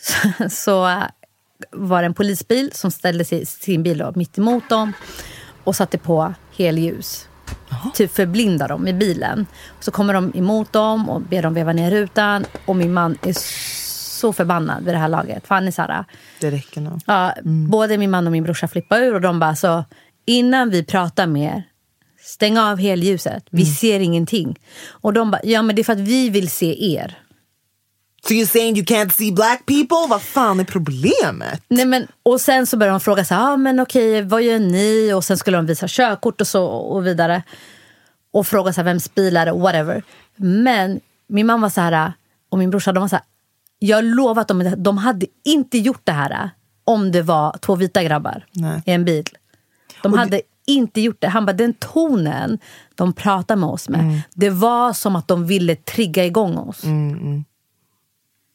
[0.00, 1.02] så, så,
[1.70, 4.92] var det en polisbil som ställde sin bil då, mitt emot dem
[5.64, 7.28] och satte på helljus.
[7.72, 7.90] Aha.
[7.94, 9.46] Typ förblinda dem i bilen.
[9.80, 12.44] Så kommer de emot dem och ber dem veva ner rutan.
[12.64, 13.34] Och min man är
[14.20, 15.46] så förbannad vid det här laget.
[15.46, 16.04] För han är så här,
[16.40, 17.00] Det räcker nog.
[17.06, 17.70] Ja, mm.
[17.70, 19.84] Både min man och min brorsa flippar ur och de bara så
[20.26, 21.62] innan vi pratar mer
[22.24, 23.44] Stäng av helljuset.
[23.50, 23.74] Vi mm.
[23.74, 24.58] ser ingenting.
[24.88, 27.18] Och de bara, ja men det är för att vi vill se er.
[28.28, 30.06] So you're saying you can't see black people?
[30.08, 31.62] Vad fan är problemet?
[31.68, 34.58] Nej, men, och sen så började de fråga så här, ah, men okej, vad gör
[34.58, 35.12] ni?
[35.12, 37.42] Och sen skulle de visa körkort och så och vidare.
[38.32, 39.52] Och fråga så här, vems bil är det?
[39.52, 40.02] Whatever.
[40.36, 42.12] Men min mamma så här,
[42.50, 43.24] och min brorsa, de var så här,
[43.78, 46.50] jag lovar att de, de hade inte gjort det här
[46.84, 48.82] om det var två vita grabbar Nej.
[48.86, 49.24] i en bil.
[50.02, 50.42] De och hade det...
[50.66, 51.28] inte gjort det.
[51.28, 52.58] Han bara, den tonen
[52.94, 54.20] de pratar med oss med, mm.
[54.34, 56.84] det var som att de ville trigga igång oss.
[56.84, 57.44] Mm, mm.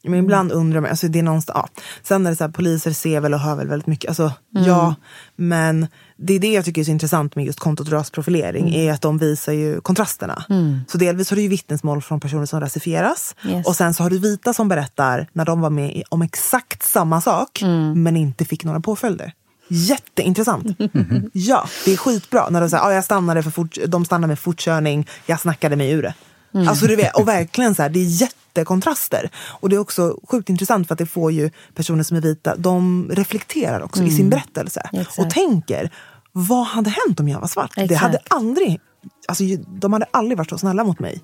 [0.07, 1.81] Men ibland undrar man, alltså det är någonstans, ja.
[2.03, 4.09] Sen är det så här, poliser ser väl och hör väl väldigt mycket.
[4.09, 4.67] Alltså, mm.
[4.67, 4.95] Ja,
[5.35, 8.87] men det är det jag tycker är så intressant med just kontot rasprofilering, mm.
[8.87, 10.43] är att de visar ju kontrasterna.
[10.49, 10.79] Mm.
[10.87, 13.35] Så delvis har du ju vittnesmål från personer som rasifieras.
[13.45, 13.67] Yes.
[13.67, 17.21] Och sen så har du vita som berättar när de var med om exakt samma
[17.21, 18.03] sak, mm.
[18.03, 19.33] men inte fick några påföljder.
[19.67, 20.79] Jätteintressant.
[20.79, 21.29] Mm.
[21.33, 22.49] Ja, det är skitbra.
[22.49, 25.91] När de säger, ah, jag stannade för fort, de stannade med fortkörning, jag snackade mig
[25.91, 26.13] ur det.
[26.53, 26.67] Mm.
[26.67, 28.09] Alltså, du vet, och verkligen så här, det är
[28.57, 29.29] jättekontraster.
[29.59, 32.55] Och det är också sjukt intressant för att det får ju personer som är vita,
[32.55, 34.11] de reflekterar också mm.
[34.11, 34.29] i sin mm.
[34.29, 34.89] berättelse.
[34.93, 35.19] Exakt.
[35.19, 35.89] Och tänker,
[36.31, 37.71] vad hade hänt om jag var svart?
[37.71, 37.89] Exakt.
[37.89, 38.79] Det hade aldrig,
[39.27, 41.21] alltså, de hade aldrig varit så snälla mot mig.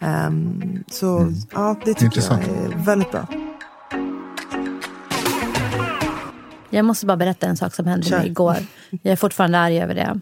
[0.00, 1.34] Um, så mm.
[1.52, 2.42] ja, det tycker intressant.
[2.46, 3.26] jag är väldigt bra.
[6.70, 8.56] Jag måste bara berätta en sak som hände mig igår.
[8.90, 10.20] Jag är fortfarande arg över det.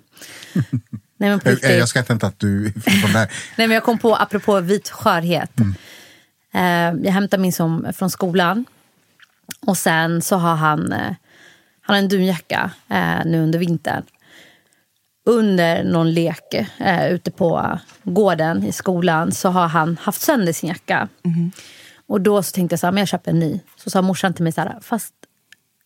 [1.21, 2.73] Nej, men jag, jag skrattar inte att du...
[3.15, 5.61] Nej, men jag kom på, apropå vit skörhet.
[5.61, 5.75] Mm.
[6.53, 8.65] Eh, jag hämtar min son från skolan.
[9.67, 11.15] Och sen så har han, eh,
[11.81, 14.03] han har en dunjacka eh, nu under vintern.
[15.27, 20.69] Under någon lek eh, ute på gården i skolan så har han haft sönder sin
[20.69, 21.09] jacka.
[21.25, 21.51] Mm.
[22.07, 23.61] Och då så tänkte jag så här, men jag köper en ny.
[23.77, 25.15] Så sa morsan till mig så här, fast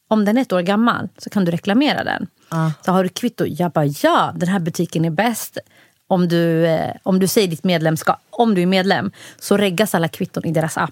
[0.08, 2.26] om den är ett år gammal så kan du reklamera den.
[2.54, 2.70] Uh.
[2.84, 3.46] Så har du kvitto?
[3.46, 5.58] Jag bara, ja, den här butiken är bäst.
[6.14, 10.08] Om du, eh, om du säger ditt medlemskap, om du är medlem, så reggas alla
[10.08, 10.90] kvitton i deras app.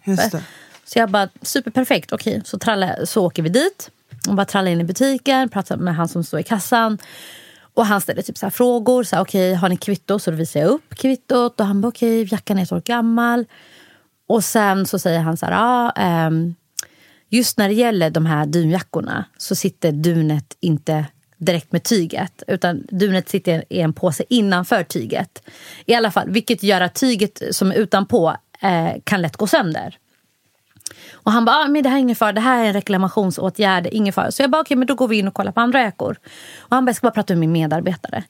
[0.85, 2.33] Så jag bara, superperfekt, okej.
[2.33, 2.43] Okay.
[2.45, 3.91] Så, tralla, så åker vi dit.
[4.29, 6.99] Och bara trallar in i butiken, pratar med han som står i kassan.
[7.75, 9.05] Och han ställer typ så frågor.
[9.05, 10.19] Så här, okay, har ni kvitto?
[10.19, 11.61] Så då visar jag upp kvittot.
[11.61, 13.45] Och han bara, okej, okay, jackan är ett år gammal.
[14.27, 16.55] Och sen så säger han så här, ah, um,
[17.29, 21.07] just när det gäller de här dunjackorna så sitter dunet inte
[21.45, 22.43] direkt med tyget.
[22.47, 25.43] Utan dunet sitter i en påse innanför tyget.
[25.87, 29.99] I alla fall, vilket gör att tyget som är utanpå eh, kan lätt gå sönder.
[31.13, 33.89] Och han bara, ah, men det här är ingen fara, det här är en reklamationsåtgärd,
[33.93, 34.31] ingen fara.
[34.31, 36.17] Så jag bara, okej, okay, men då går vi in och kollar på andra jackor.
[36.59, 38.25] Och han bara, jag ska bara prata med min medarbetare.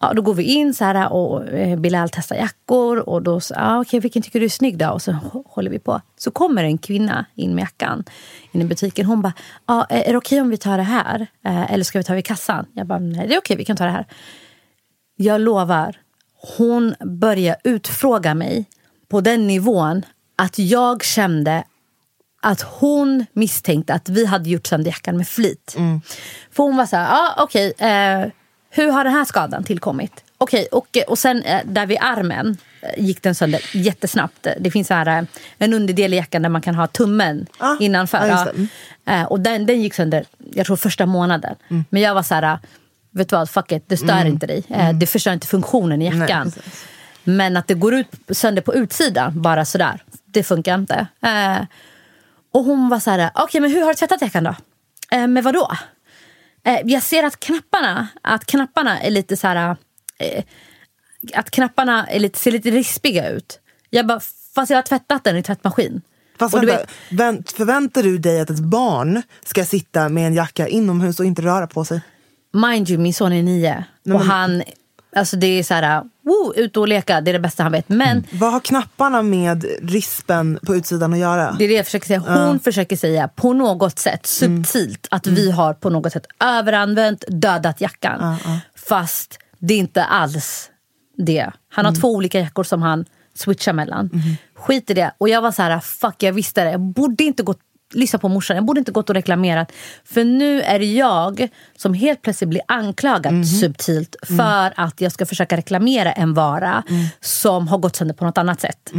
[0.00, 3.08] Ja, då går vi in så här och eh, Bilal testar jackor.
[3.08, 4.88] Och då så, ah, okay, vilken tycker du är snygg då?
[4.88, 5.12] Och så
[5.46, 6.00] håller vi på.
[6.16, 8.04] Så kommer en kvinna in med jackan
[8.52, 9.06] in i butiken.
[9.06, 9.32] Hon bara,
[9.66, 11.26] ah, är det okej okay om vi tar det här?
[11.44, 12.66] Eh, eller ska vi ta vid kassan?
[12.72, 14.06] Jag bara, nej det är okej, okay, vi kan ta det här.
[15.16, 15.96] Jag lovar,
[16.58, 18.64] hon börjar utfråga mig
[19.08, 20.02] på den nivån
[20.36, 21.64] att jag kände
[22.42, 25.74] att hon misstänkte att vi hade gjort sönder jackan med flit.
[25.78, 26.00] Mm.
[26.50, 28.26] För hon var så här, ah, okej, eh,
[28.76, 30.24] hur har den här skadan tillkommit?
[30.38, 34.46] Okej, och, och sen eh, där vid armen eh, gick den sönder jättesnabbt.
[34.60, 35.24] Det finns här, eh,
[35.58, 38.26] en underdel i jackan där man kan ha tummen ah, innanför.
[38.26, 38.48] Ja,
[39.04, 39.26] mm.
[39.26, 41.56] Och den, den gick sönder, jag tror första månaden.
[41.68, 41.84] Mm.
[41.90, 42.58] Men jag var så här,
[43.10, 44.26] vet du vad, fuck it, det stör mm.
[44.26, 44.64] inte dig.
[44.68, 44.98] Mm.
[44.98, 46.52] Det förstör inte funktionen i jackan.
[46.56, 51.06] Nej, Men att det går ut, sönder på utsidan, bara sådär, det funkar inte.
[52.52, 54.54] Och hon var så här, okej okay, men hur har du tvättat jackan då?
[55.26, 55.70] Med vad då?
[56.66, 59.76] Eh, jag ser att knapparna, att knapparna är lite så här...
[60.18, 60.44] Eh,
[61.34, 63.60] att knapparna är lite, ser lite rispiga ut.
[63.90, 64.20] Jag bara,
[64.54, 66.02] fast jag har tvättat den i tvättmaskin.
[66.38, 70.34] Fast Och du vänta, vänt, förväntar du dig att ett barn ska sitta med en
[70.34, 72.00] jacka inomhus och inte röra på sig?
[72.52, 73.84] Mind you, min son är nio.
[74.04, 74.62] och men- han,
[75.16, 77.88] alltså det är så här, woo, ut och leka, det är det bästa han vet.
[77.88, 81.56] Men Vad har knapparna med rispen på utsidan att göra?
[81.58, 82.20] det är det jag försöker säga.
[82.46, 87.80] Hon försöker säga på något sätt subtilt att vi har på något sätt överanvänt, dödat
[87.80, 88.36] jackan.
[88.88, 90.70] Fast det är inte alls
[91.16, 91.50] det.
[91.68, 94.10] Han har två olika jackor som han switchar mellan.
[94.54, 95.10] Skit i det.
[95.18, 96.70] Och jag var så här, fuck jag visste det.
[96.70, 97.60] Jag borde inte gått
[97.92, 98.56] lyssna på morsan.
[98.56, 99.72] Jag borde inte gått och reklamerat.
[100.04, 105.26] För nu är det jag som helt plötsligt blir anklagad subtilt för att jag ska
[105.26, 106.82] försöka reklamera en vara
[107.20, 108.92] som har gått sönder på något annat sätt.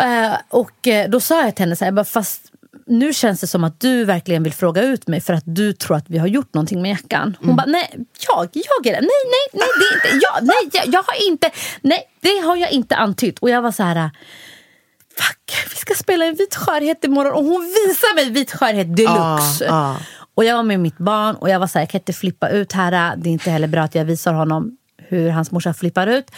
[0.00, 2.42] Eh, och eh, då sa jag till henne så här, fast
[2.86, 5.96] nu känns det som att du verkligen vill fråga ut mig för att du tror
[5.96, 7.36] att vi har gjort någonting med jackan.
[7.40, 7.90] Hon bara, nej,
[8.28, 9.00] jag, jag är det.
[9.00, 11.50] Nej, nej, nej, det är inte, jag, nej, jag, jag har inte,
[11.82, 13.38] nej, det har jag inte antytt.
[13.38, 14.10] Och jag var så här,
[15.16, 19.70] fuck, vi ska spela en vit skörhet imorgon och hon visar mig vit skörhet deluxe.
[19.70, 19.96] Ah, ah.
[20.34, 22.48] Och jag var med mitt barn och jag var så här, jag kan inte flippa
[22.48, 23.16] ut här.
[23.16, 26.30] Det är inte heller bra att jag visar honom hur hans morsa flippar ut.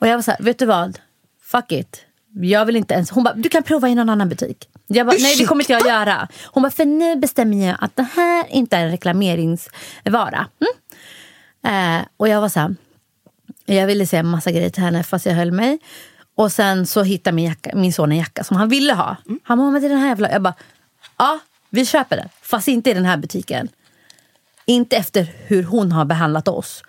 [0.00, 0.98] Och jag var så här, vet du vad?
[1.42, 2.02] Fuck it.
[2.34, 3.10] Jag vill inte ens...
[3.10, 4.68] Hon bara, du kan prova i någon annan butik.
[4.86, 6.28] Jag bara, nej det kommer inte jag göra.
[6.44, 10.46] Hon bara, för nu bestämmer jag att det här inte är en reklameringsvara.
[10.60, 12.00] Mm?
[12.00, 12.74] Eh, och jag var så här,
[13.66, 15.78] jag ville säga en massa grejer till henne fast jag höll mig.
[16.36, 19.16] Och sen så hittade min, jacka, min son en jacka som han ville ha.
[19.42, 20.30] Han bara, det är den här jävla...
[20.30, 20.54] Jag bara,
[21.16, 22.28] ja vi köper den.
[22.42, 23.68] Fast inte i den här butiken.
[24.64, 26.82] Inte efter hur hon har behandlat oss.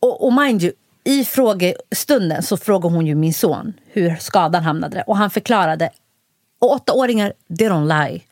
[0.00, 0.72] Och, och mind you,
[1.04, 5.04] i frågestunden så frågade hon ju min son hur skadan hamnade.
[5.06, 5.90] Och han förklarade.
[6.58, 8.22] Och åttaåringar, they don't lie.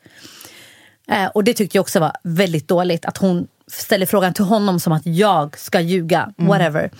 [1.07, 3.05] Eh, och det tyckte jag också var väldigt dåligt.
[3.05, 6.29] Att hon ställer frågan till honom som att jag ska ljuga.
[6.37, 6.91] Whatever.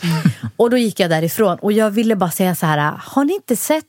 [0.57, 1.57] Och då gick jag därifrån.
[1.61, 2.93] Och jag ville bara säga så här.
[3.01, 3.83] Har ni inte sett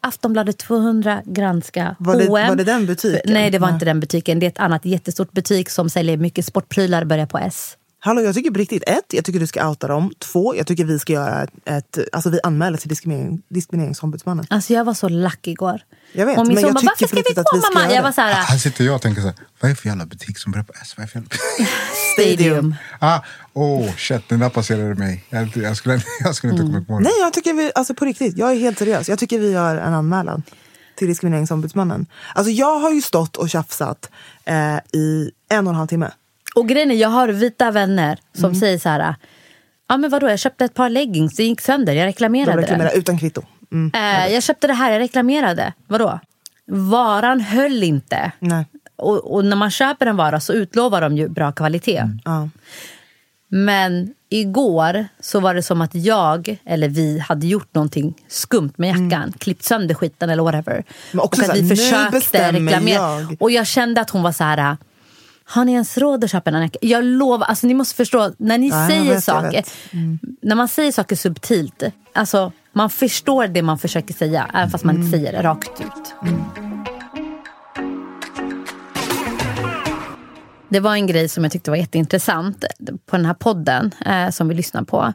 [0.00, 2.48] Aftonbladet 200 granska Var det- H&M?
[2.48, 3.20] var det den butiken?
[3.34, 3.74] Nej, det var Nej.
[3.74, 4.38] inte den butiken.
[4.38, 7.04] Det är ett annat jättestort butik som säljer mycket sportprylar.
[7.04, 7.76] Börjar på S.
[8.04, 10.12] Hallå, jag tycker på riktigt, ett, jag tycker du ska outa dem.
[10.18, 14.46] Två, jag tycker vi ska göra ett, alltså vi anmäler till diskriminering, diskrimineringsombudsmannen.
[14.50, 15.80] Alltså jag var så lack igår.
[16.12, 17.40] Jag vet, och min men son jag bara, tycker varför på ska vi riktigt gå
[17.40, 17.84] att vi ska mamma?
[17.84, 18.06] göra Jag det.
[18.06, 20.06] var så här, Här sitter jag och tänker så här, vad är det för jävla
[20.06, 20.94] butik som börjar på S?
[20.96, 21.68] Vad är det för jävla...
[22.36, 22.74] stadium.
[22.98, 23.20] ah,
[23.52, 25.24] oh shit, den där passerade mig.
[25.28, 27.04] Jag, jag skulle, jag skulle inte komma på det.
[27.04, 29.08] Nej, jag tycker vi, alltså på riktigt, jag är helt seriös.
[29.08, 30.42] Jag tycker vi gör en anmälan
[30.94, 32.06] till diskrimineringsombudsmannen.
[32.34, 34.10] Alltså jag har ju stått och tjafsat
[34.44, 36.10] eh, i en och en halv timme.
[36.54, 38.60] Och grejen är, jag har vita vänner som Mm.
[38.60, 39.14] säger så här.
[39.88, 42.88] Ja men vadå, jag köpte ett par leggings, det gick sönder, jag De reklamerade reklamerar
[42.90, 42.98] den.
[42.98, 43.42] utan kvitto.
[43.72, 43.90] Mm.
[43.94, 45.72] Eh, jag köpte det här, jag reklamerade.
[45.86, 46.20] Vadå?
[46.66, 48.32] Varan höll inte.
[48.38, 48.66] Nej.
[48.96, 52.02] Och, och när man köper en vara så utlovar de ju bra kvalitet.
[52.24, 52.48] Ja.
[53.48, 58.88] Men igår så var det som att jag, eller vi, hade gjort någonting skumt med
[58.88, 59.32] jackan.
[59.38, 60.72] Klippt sönder skiten eller whatever.
[60.72, 60.84] Mm.
[61.10, 62.94] Men också och att så här, vi försökte reklamera.
[63.20, 63.36] jag.
[63.40, 64.76] Och jag kände att hon var så här...
[65.44, 66.70] Har ni ens råd att köpa en annan?
[66.80, 69.64] Jag lovar, alltså ni måste förstå, när ni Ja, säger vet, saker.
[69.92, 70.18] Mm.
[70.42, 74.94] när man säger saker subtilt, alltså man förstår det man försöker säga, även fast man
[74.96, 75.06] Mm.
[75.06, 76.14] inte säger det rakt ut.
[80.68, 82.64] Det var en grej som jag tyckte var jätteintressant
[83.06, 85.12] på den här podden eh, som vi lyssnar på.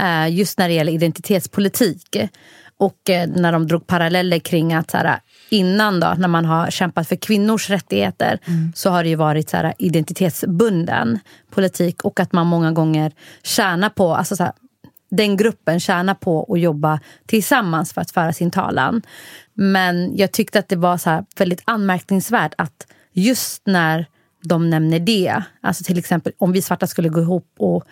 [0.00, 2.16] Eh, just när det gäller identitetspolitik.
[2.78, 6.70] Och eh, när de drog paralleller kring att så här, innan då, när man har
[6.70, 8.38] kämpat för kvinnors rättigheter
[8.74, 11.18] så har det ju varit så här, identitetsbunden
[11.50, 14.52] politik och att man många gånger tjänar på, alltså så här,
[15.10, 19.02] den gruppen tjänar på att jobba tillsammans för att föra sin talan.
[19.54, 24.06] Men jag tyckte att det var så här väldigt anmärkningsvärt att just när
[24.44, 27.84] de nämner det, alltså till exempel om vi svarta skulle gå ihop och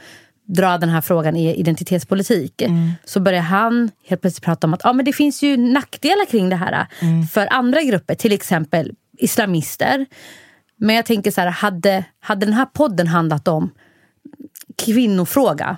[0.47, 2.63] dra den här frågan i identitetspolitik
[3.05, 6.49] så börjar han helt plötsligt prata om att ah, men det finns ju nackdelar kring
[6.49, 6.87] det här
[7.33, 10.07] för andra grupper, till exempel islamister.
[10.77, 13.71] Men jag tänker så här, hade, hade den här podden handlat om
[14.77, 15.77] kvinnofråga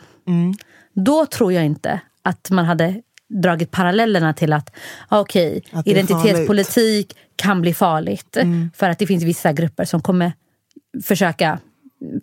[1.04, 3.02] då tror jag inte att man hade
[3.42, 4.70] dragit parallellerna till att
[5.08, 8.36] okej, Att identitetspolitik kan bli farligt.
[8.74, 10.32] För att det finns vissa grupper som kommer
[11.04, 11.58] försöka,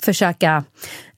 [0.02, 0.64] försöka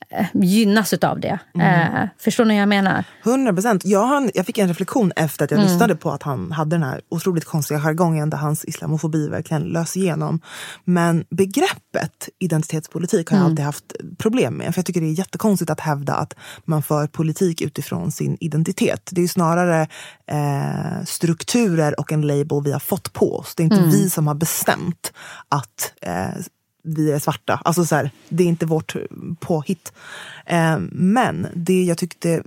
[0.09, 1.39] eh, gynnas utav det.
[1.59, 3.03] Eh, förstår ni vad jag menar?
[3.23, 3.85] 100 procent.
[3.85, 7.01] Jag, jag fick en reflektion efter att jag lyssnade på att han hade den här
[7.09, 10.41] otroligt konstiga jargongen där hans islamofobi verkligen lös igenom.
[10.85, 14.73] Men begreppet identitetspolitik har jag alltid haft problem med.
[14.73, 16.33] För jag tycker det är jättekonstigt att hävda att
[16.65, 19.09] man för politik utifrån sin identitet.
[19.11, 19.87] Det är snarare
[20.31, 23.55] eh, strukturer och en label vi har fått på oss.
[23.55, 25.13] Det är inte vi som har bestämt
[25.49, 26.43] att eh,
[26.87, 27.61] vi är svarta.
[27.65, 28.95] Alltså så här, det är inte vårt
[29.39, 29.93] påhitt.
[30.45, 32.43] Eh, men det jag tyckte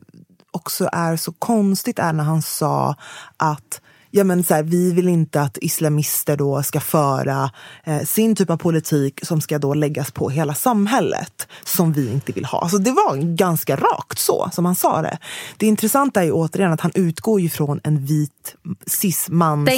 [0.51, 2.97] också är så konstigt är när han sa
[3.37, 7.51] att ja, men så här, vi vill inte att islamister då ska föra
[7.85, 12.33] eh, sin typ av politik som ska då läggas på hela samhället, som vi inte
[12.33, 12.61] vill ha.
[12.61, 15.19] Alltså, det var ganska rakt så, som han sa det.
[15.57, 19.69] Det intressanta är ju återigen att han utgår ju från en vit cis-man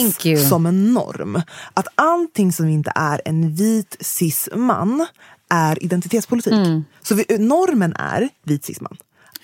[0.48, 1.42] som en norm.
[1.74, 5.06] Att allting som inte är en vit cis-man
[5.50, 6.52] är identitetspolitik.
[6.52, 6.84] Mm.
[7.02, 8.96] Så vi, normen är vit cis-man.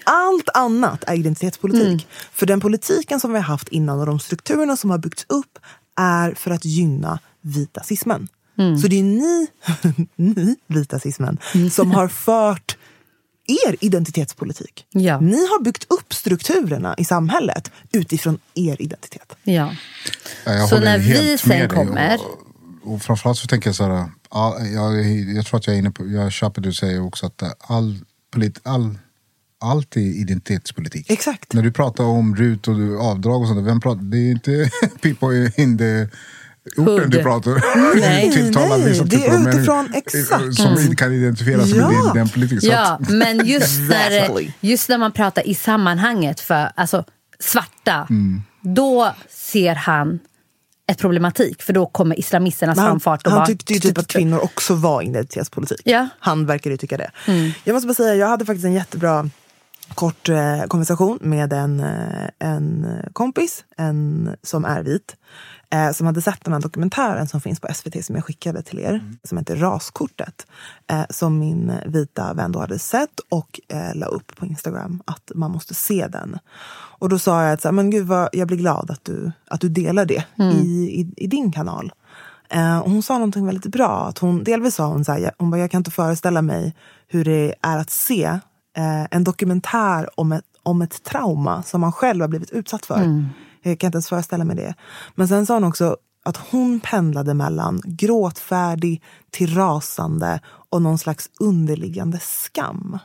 [0.04, 1.86] Allt annat är identitetspolitik.
[1.86, 1.98] Mm.
[2.32, 5.58] För den politiken som vi har haft innan och de strukturerna som har byggts upp
[5.96, 8.28] är för att gynna vita cismen.
[8.58, 8.78] Mm.
[8.78, 9.46] Så det är ni,
[10.16, 11.70] ni vita cismen, mm.
[11.70, 12.76] som har fört
[13.48, 14.86] er identitetspolitik.
[14.90, 15.20] Ja.
[15.20, 19.36] Ni har byggt upp strukturerna i samhället utifrån er identitet.
[19.42, 19.74] Ja.
[20.70, 22.18] så när vi sen kommer...
[22.84, 25.78] Och, och framförallt så tänker jag så här, all, jag, jag tror att jag är
[25.78, 27.98] inne på, jag köper det du säger också, att all,
[28.30, 28.98] polit, all
[29.60, 31.10] allt är identitetspolitik.
[31.10, 31.52] Exakt.
[31.52, 35.52] När du pratar om RUT och avdrag och sånt, vem pratar, det är inte people
[35.56, 36.08] in the
[36.76, 40.54] orten du pratar Nej, tilltalar nej, det är utifrån exakt.
[40.54, 40.96] Som mm.
[40.96, 41.90] kan identifieras ja.
[41.90, 42.70] med den politiken.
[42.70, 47.04] Ja, men just när, just när man pratar i sammanhanget för alltså,
[47.38, 48.42] svarta, mm.
[48.60, 50.18] då ser han
[50.86, 53.26] ett problematik för då kommer islamisternas framfart.
[53.26, 55.80] han, han tyckte ju typ att kvinnor också var identitetspolitik.
[55.84, 56.08] Ja.
[56.18, 57.10] Han verkar ju tycka det.
[57.26, 57.50] Mm.
[57.64, 59.30] Jag måste bara säga, jag hade faktiskt en jättebra
[59.94, 65.16] kort eh, konversation med en, eh, en kompis en, som är vit.
[65.70, 68.78] Eh, som hade sett den här dokumentären som finns på SVT som jag skickade till
[68.78, 68.94] er.
[68.94, 69.18] Mm.
[69.24, 70.46] Som heter Raskortet.
[70.90, 75.32] Eh, som min vita vän då hade sett och eh, la upp på Instagram att
[75.34, 76.38] man måste se den.
[76.98, 79.32] Och då sa jag att så här, men gud vad, jag blir glad att du,
[79.48, 80.56] att du delar det mm.
[80.56, 80.62] i,
[81.00, 81.92] i, i, din kanal.
[82.50, 84.06] Eh, och hon sa någonting väldigt bra.
[84.08, 86.74] Att hon, delvis sa hon så här, hon bara, jag kan inte föreställa mig
[87.08, 88.38] hur det är att se
[88.78, 92.96] eh, en dokumentär om ett, om ett trauma som man själv har blivit utsatt för.
[92.96, 93.26] Mm.
[93.62, 94.74] Jag kan inte ens föreställa mig det.
[95.14, 101.30] Men sen sa hon också att hon pendlade mellan gråtfärdig till rasande och någon slags
[101.40, 102.98] underliggande skam.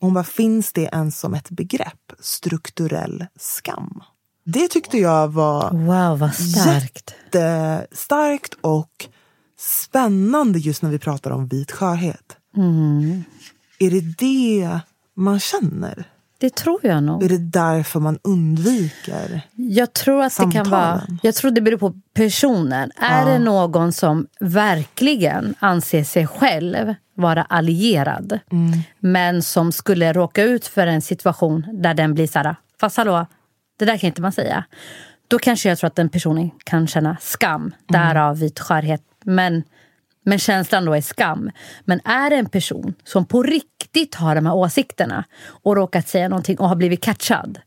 [0.00, 2.12] Hon bara, finns det ens som ett begrepp?
[2.20, 4.02] Strukturell skam.
[4.44, 7.14] Det tyckte jag var wow, vad starkt.
[7.32, 9.08] jättestarkt och
[9.58, 12.36] spännande just när vi pratar om vit skörhet.
[12.56, 13.24] Mm.
[13.78, 14.80] Är det det
[15.20, 16.04] man känner?
[16.38, 17.22] Det tror jag nog.
[17.22, 20.64] Är det därför man undviker Jag tror att samtalen?
[20.64, 21.02] det kan vara...
[21.22, 22.90] Jag tror det beror på personen.
[23.00, 23.06] Ja.
[23.06, 28.78] Är det någon som verkligen anser sig själv vara allierad mm.
[28.98, 32.56] men som skulle råka ut för en situation där den blir så här...
[32.80, 33.26] Fast hallå,
[33.78, 34.64] det där kan inte man säga.
[35.28, 37.72] Då kanske jag tror att den personen kan känna skam, mm.
[37.86, 39.02] därav vit skörhet.
[39.24, 39.62] Men
[40.24, 41.50] men känslan då är skam.
[41.84, 46.28] Men är det en person som på riktigt har de här åsikterna och råkat säga
[46.28, 47.58] någonting och har blivit catchad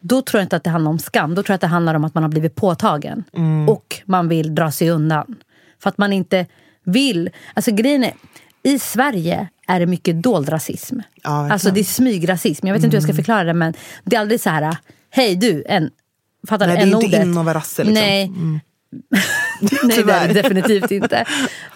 [0.00, 1.34] då tror jag inte att det handlar om skam.
[1.34, 3.24] Då tror jag att det handlar om att man har blivit påtagen.
[3.36, 3.68] Mm.
[3.68, 5.36] Och man vill dra sig undan.
[5.82, 6.46] För att man inte
[6.84, 7.30] vill...
[7.54, 8.12] Alltså grejen är,
[8.62, 10.98] i Sverige är det mycket dold rasism.
[11.22, 12.66] Ja, alltså det är smygrasism.
[12.66, 13.16] Jag vet inte hur jag ska mm.
[13.16, 14.76] förklara det men det är aldrig så här,
[15.10, 15.90] hej du, en,
[16.48, 18.04] fattar Nej, det är inte in och rasse liksom.
[18.04, 18.60] Nej, mm.
[19.82, 21.24] Nej det är det definitivt inte.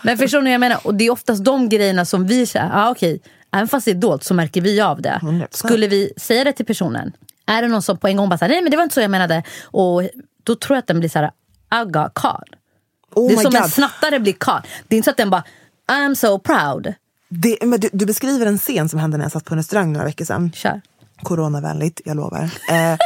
[0.03, 0.87] Men förstår ni vad jag menar?
[0.87, 3.31] Och det är oftast de grejerna som vi säger, ah, okej, okay.
[3.53, 5.47] även fast det är dolt så märker vi av det.
[5.51, 7.13] Skulle vi säga det till personen,
[7.47, 9.01] är det någon som på en gång bara säger nej men det var inte så
[9.01, 9.43] jag menade.
[9.65, 10.03] Och
[10.45, 11.31] då tror jag att den blir så här,
[11.83, 12.49] I got caught.
[13.15, 13.63] Oh det är som God.
[13.63, 14.67] en snattare blir caught.
[14.89, 15.45] Det är inte så att den bara,
[15.89, 16.95] I'm so proud.
[17.29, 20.07] Det, du, du, beskriver en scen som hände när jag satt på en restaurang några
[20.07, 20.53] veckor sedan.
[20.55, 20.81] Kör.
[21.23, 22.51] Coronavänligt, jag lovar.
[22.71, 22.99] Eh,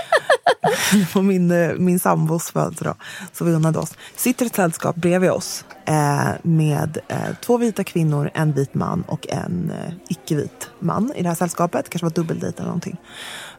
[1.13, 2.95] på min, eh, min sambos födelsedag.
[3.33, 3.95] Så vi unnade oss.
[4.17, 9.27] Sitter ett sällskap bredvid oss eh, med eh, två vita kvinnor, en vit man och
[9.29, 11.89] en eh, icke-vit man i det här sällskapet.
[11.89, 12.97] kanske var dubbeldejt eller någonting.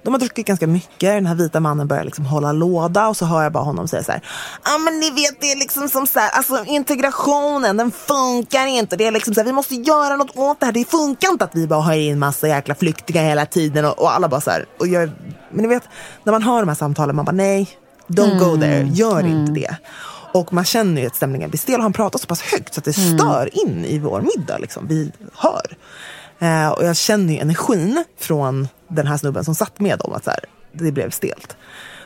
[0.04, 1.00] De har druckit ganska mycket.
[1.00, 4.04] Den här vita mannen börjar liksom hålla låda och så hör jag bara honom säga
[4.04, 4.22] så här.
[4.66, 8.68] Ja ah, men ni vet det är liksom som så här, alltså integrationen den funkar
[8.68, 8.96] inte.
[8.96, 10.74] Det är liksom så här, vi måste göra något åt det här.
[10.74, 14.12] Det funkar inte att vi bara har in massa jäkla flyktingar hela tiden och, och
[14.14, 14.66] alla bara så här.
[14.80, 15.12] Och jag,
[15.52, 15.84] men ni vet
[16.24, 17.70] när man har de här samtalen man bara nej,
[18.08, 18.40] don't mm.
[18.40, 19.32] go there, gör mm.
[19.32, 19.76] inte det.
[20.32, 22.80] Och man känner ju att stämningen blir stel och han pratar så pass högt så
[22.80, 23.18] att det mm.
[23.18, 24.58] stör in i vår middag.
[24.58, 24.88] Liksom.
[24.88, 25.78] Vi hör.
[26.40, 30.14] Eh, och jag känner ju energin från den här snubben som satt med dem.
[30.14, 30.40] Att så här,
[30.74, 31.56] det blev stelt.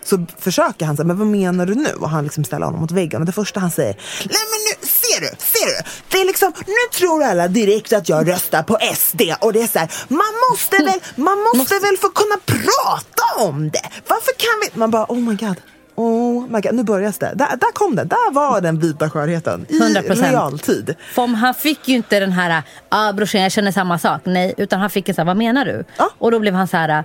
[0.03, 1.93] Så försöker han säga, men vad menar du nu?
[1.99, 3.21] Och han liksom ställer honom mot väggen.
[3.21, 5.89] Och det första han säger, nej men nu, ser du, ser du?
[6.09, 9.21] Det är liksom, nu tror alla direkt att jag röstar på SD.
[9.41, 13.71] Och det är så här, man måste väl, man måste väl få kunna prata om
[13.71, 13.89] det.
[14.07, 14.79] Varför kan vi?
[14.79, 15.55] Man bara, oh my god.
[15.95, 17.33] Oh my God, nu börjar det.
[17.35, 18.03] Där, där kom det.
[18.03, 20.31] Där var den vita skörheten i 100%.
[20.31, 20.95] realtid.
[21.13, 24.21] För han fick ju inte den här, ah, brorsan jag känner samma sak.
[24.23, 25.83] Nej, utan han fick en så här, vad menar du?
[25.97, 26.09] Ja.
[26.17, 27.03] Och då blev han så här,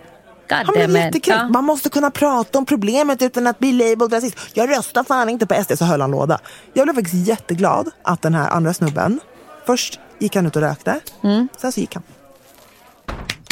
[0.49, 1.35] God han blev jättekul.
[1.35, 1.49] Ja.
[1.49, 4.39] Man måste kunna prata om problemet utan att bli labeled rasist.
[4.53, 6.39] Jag röstar fan inte på SD, så höll han låda.
[6.73, 9.21] Jag blev faktiskt jätteglad att den här andra snubben,
[9.67, 11.49] först gick han ut och rökte, mm.
[11.57, 12.03] sen så gick han.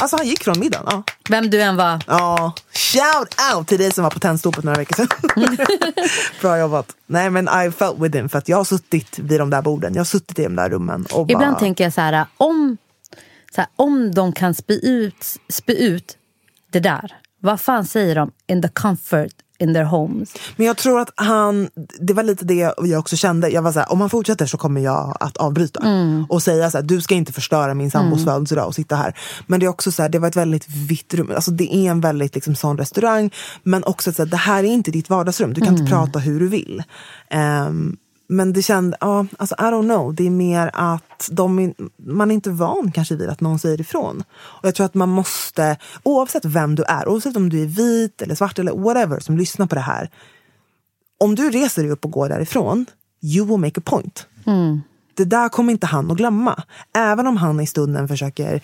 [0.01, 0.87] Alltså han gick från middagen.
[0.91, 1.03] Ja.
[1.29, 2.03] Vem du än var.
[2.07, 5.57] Ja, shout out till dig som var på tennstopet några veckor sedan.
[6.41, 6.97] Bra jobbat.
[7.07, 9.95] Nej men I felt with him för att jag har suttit vid de där borden.
[9.95, 11.07] Jag har suttit i de där rummen.
[11.13, 11.61] Och Ibland bara...
[11.61, 12.77] tänker jag så här, om,
[13.55, 16.17] så här, om de kan spy ut, spy ut
[16.73, 17.17] det där.
[17.41, 20.35] Vad fan säger de in the comfort in their homes.
[20.57, 21.69] Men jag tror att han,
[22.01, 23.49] det var lite det jag också kände.
[23.49, 25.81] Jag var så här, om han fortsätter så kommer jag att avbryta.
[25.81, 26.27] Mm.
[26.29, 28.33] Och säga så här, du ska inte förstöra min sambos mm.
[28.33, 29.19] födelsedag och sitta här.
[29.47, 31.33] Men det är också så här, det var ett väldigt vitt rum.
[31.35, 33.31] Alltså det är en väldigt liksom, sån restaurang.
[33.63, 35.53] Men också så här, det här är inte ditt vardagsrum.
[35.53, 35.81] Du kan mm.
[35.81, 36.83] inte prata hur du vill.
[37.67, 37.97] Um,
[38.29, 40.15] men det kände, ja, alltså I don't know.
[40.15, 44.25] Det är mer att de, man är inte van kanske vid att någon säger ifrån.
[44.39, 48.23] Och jag tror att man måste, oavsett vem du är, oavsett om du är vit
[48.23, 50.11] eller svart eller whatever som lyssnar på det här.
[51.21, 52.87] Om du reser dig upp och går därifrån,
[53.23, 54.27] you will make a point.
[54.47, 54.83] Mm.
[55.15, 56.63] Det där kommer inte han att glömma.
[56.95, 58.61] Även om han i stunden försöker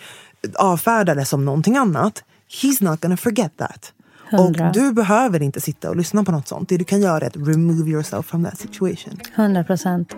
[0.55, 2.23] avfärda det som någonting annat.
[2.61, 3.93] He's not gonna forget that.
[4.29, 4.67] 100.
[4.67, 6.69] Och du behöver inte sitta och lyssna på något sånt.
[6.69, 9.19] Det du kan göra är att remove yourself from that situation.
[9.35, 10.13] 100 procent.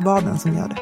[0.00, 0.78] Var den som gör det.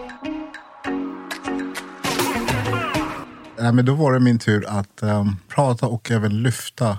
[3.60, 6.98] Ja, men då var det min tur att um, prata och även lyfta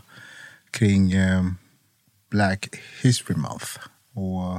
[0.72, 1.57] kring um,
[2.32, 2.70] Black
[3.01, 3.68] History Month.
[4.14, 4.53] Och,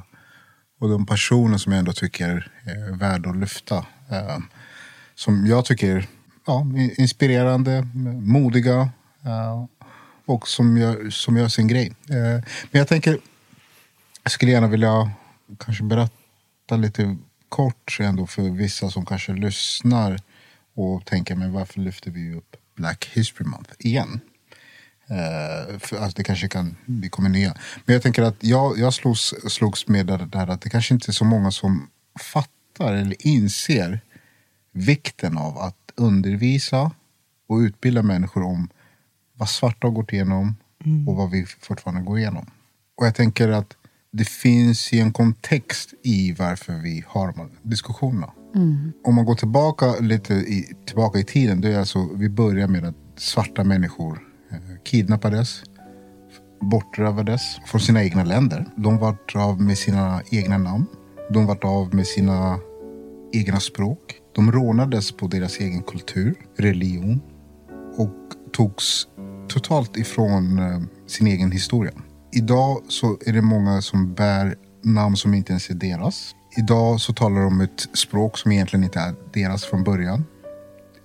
[0.80, 3.76] och de personer som jag ändå tycker är värda att lyfta.
[4.36, 4.48] Um,
[5.14, 6.06] som jag tycker
[6.46, 6.66] ja,
[6.98, 7.88] inspirerande,
[8.22, 8.80] modiga.
[9.26, 9.64] Uh,
[10.30, 11.92] och som gör, som gör sin grej.
[12.08, 13.18] Eh, men jag tänker,
[14.22, 15.10] jag skulle gärna vilja
[15.58, 17.16] kanske berätta lite
[17.48, 20.18] kort ändå för vissa som kanske lyssnar
[20.74, 24.20] och tänker, men varför lyfter vi upp Black History Month igen?
[25.10, 27.54] Uh, för, alltså det kanske kan, det kommer nya.
[27.84, 31.10] Men jag tänker att jag, jag slogs, slogs med det här att det kanske inte
[31.10, 31.88] är så många som
[32.20, 34.00] fattar eller inser
[34.72, 36.90] vikten av att undervisa
[37.48, 38.68] och utbilda människor om
[39.40, 41.08] vad svarta har gått igenom mm.
[41.08, 42.46] och vad vi fortfarande går igenom.
[42.96, 43.76] Och jag tänker att
[44.12, 48.32] det finns en kontext i varför vi har de här diskussionerna.
[48.54, 48.92] Mm.
[49.04, 52.84] Om man går tillbaka lite i, tillbaka i tiden, då är alltså, vi börjar med
[52.84, 54.18] att svarta människor
[54.50, 55.62] eh, kidnappades,
[56.60, 58.66] bortrövades från sina egna länder.
[58.76, 60.86] De vart av med sina egna namn.
[61.30, 62.58] De vart av med sina
[63.32, 64.14] egna språk.
[64.34, 67.20] De rånades på deras egen kultur, religion
[67.96, 69.08] och togs
[69.50, 71.92] totalt ifrån eh, sin egen historia.
[72.32, 76.34] Idag så är det många som bär namn som inte ens är deras.
[76.58, 80.24] Idag så talar de ett språk som egentligen inte är deras från början.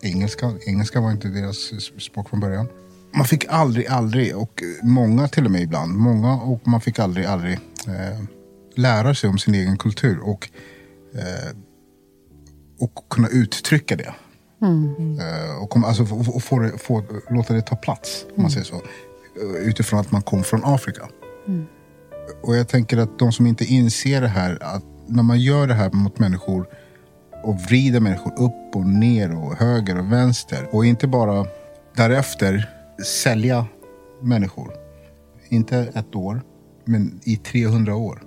[0.01, 1.57] Engelska, engelska var inte deras
[1.99, 2.67] språk från början.
[3.15, 7.25] Man fick aldrig, aldrig, och många till och med ibland, många och man fick aldrig,
[7.25, 7.53] aldrig
[7.87, 8.23] eh,
[8.75, 10.49] lära sig om sin egen kultur och,
[11.13, 11.57] eh,
[12.79, 14.13] och kunna uttrycka det.
[14.61, 15.19] Mm.
[15.61, 16.03] Och, kom, alltså,
[16.35, 18.51] och, få, det, få, låta det ta plats, om man mm.
[18.51, 18.75] säger så.
[18.75, 21.09] Eh, utifrån att man kom från Afrika.
[21.47, 21.65] Mm.
[22.43, 25.73] Och jag tänker att de som inte inser det här, att när man gör det
[25.73, 26.67] här mot människor
[27.43, 31.45] och vrider människor upp och ner och höger och vänster och inte bara
[31.95, 32.69] därefter
[33.23, 33.65] sälja
[34.21, 34.73] människor.
[35.49, 36.41] Inte ett år,
[36.85, 38.23] men i 300 år.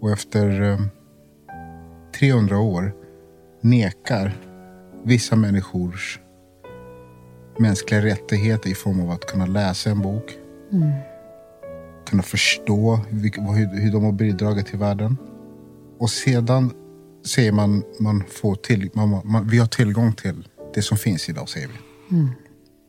[0.00, 0.80] Och efter eh,
[2.18, 2.94] 300 år
[3.60, 4.36] nekar
[5.04, 6.20] vissa människors
[7.58, 10.32] mänskliga rättigheter i form av att kunna läsa en bok.
[10.72, 10.90] Mm.
[12.06, 15.16] Kunna förstå hur, hur de har bidragit till världen.
[15.98, 16.72] Och sedan
[17.26, 21.48] säger man, man får till, man, man, vi har tillgång till det som finns idag,
[21.48, 22.16] säger vi.
[22.16, 22.28] Mm.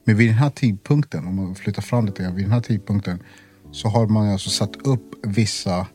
[0.05, 3.23] Men vid den här tidpunkten, om man flyttar fram lite vid den här tidpunkten
[3.71, 5.87] så har man alltså satt upp vissa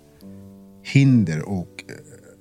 [0.82, 1.94] hinder och eh,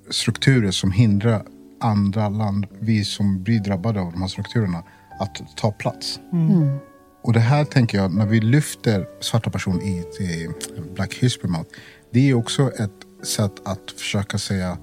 [0.10, 1.46] strukturer som hindrar
[1.80, 4.84] andra land, vi som blir drabbade av de här strukturerna,
[5.20, 6.20] att ta plats.
[6.34, 6.78] Mm.
[7.24, 10.50] Och det här tänker jag, när vi lyfter svarta personer i, i
[10.96, 11.70] Black History Month,
[12.12, 14.78] det är också ett sätt att försöka säga,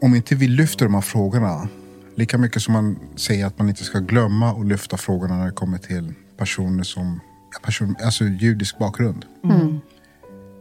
[0.00, 1.68] om inte vi lyfter de här frågorna,
[2.14, 5.52] lika mycket som man säger att man inte ska glömma att lyfta frågorna när det
[5.52, 7.20] kommer till personer som,
[7.62, 9.24] person, alltså judisk bakgrund.
[9.44, 9.80] Mm.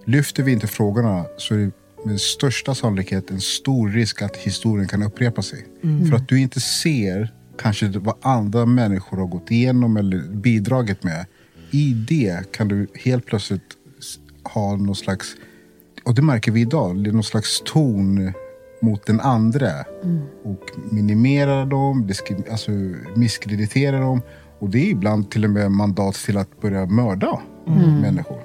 [0.06, 1.72] Lyfter vi inte frågorna så är det
[2.06, 5.66] med största sannolikhet en stor risk att historien kan upprepa sig.
[5.84, 6.08] Mm.
[6.08, 11.26] För att du inte ser kanske vad andra människor har gått igenom eller bidragit med.
[11.72, 13.78] I det kan du helt plötsligt
[14.44, 15.36] ha någon slags,
[16.04, 18.34] och det märker vi idag, det är någon slags ton
[18.82, 19.70] mot den andra.
[20.44, 22.10] Och minimera dem,
[22.52, 22.72] alltså
[23.16, 24.22] misskreditera dem.
[24.60, 27.42] Och det är ibland till och med mandat till att börja mörda
[28.02, 28.42] människor.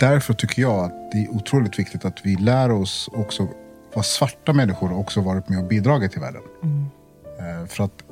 [0.00, 3.48] Därför tycker jag att det är otroligt viktigt att vi lär oss också
[3.94, 6.42] vad svarta människor också varit med och bidragit till världen.
[7.38, 8.04] Eh, För att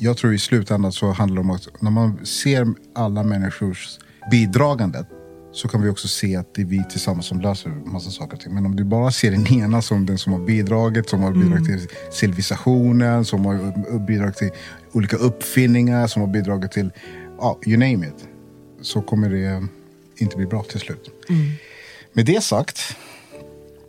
[0.00, 3.98] jag tror i slutändan så handlar det om att när man ser alla människors
[4.30, 5.04] bidragande
[5.52, 8.40] så kan vi också se att det är vi tillsammans som löser massa saker och
[8.40, 8.54] ting.
[8.54, 11.66] Men om du bara ser den ena som den som har bidragit, som har bidragit
[11.66, 14.50] till civilisationen, som har bidragit till
[14.92, 16.92] olika uppfinningar, som har bidragit till,
[17.38, 18.28] ja, you name it.
[18.82, 19.66] Så kommer det
[20.18, 21.10] inte bli bra till slut.
[22.12, 22.96] Med det sagt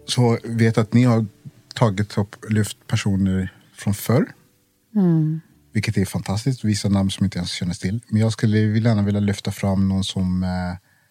[0.05, 1.25] så vet jag att ni har
[1.73, 4.34] tagit upp, lyft personer från förr.
[5.73, 6.63] Vilket är fantastiskt.
[6.63, 8.01] Vissa namn som inte ens känns till.
[8.07, 10.49] Men jag skulle gärna vilja lyfta fram någon som eh,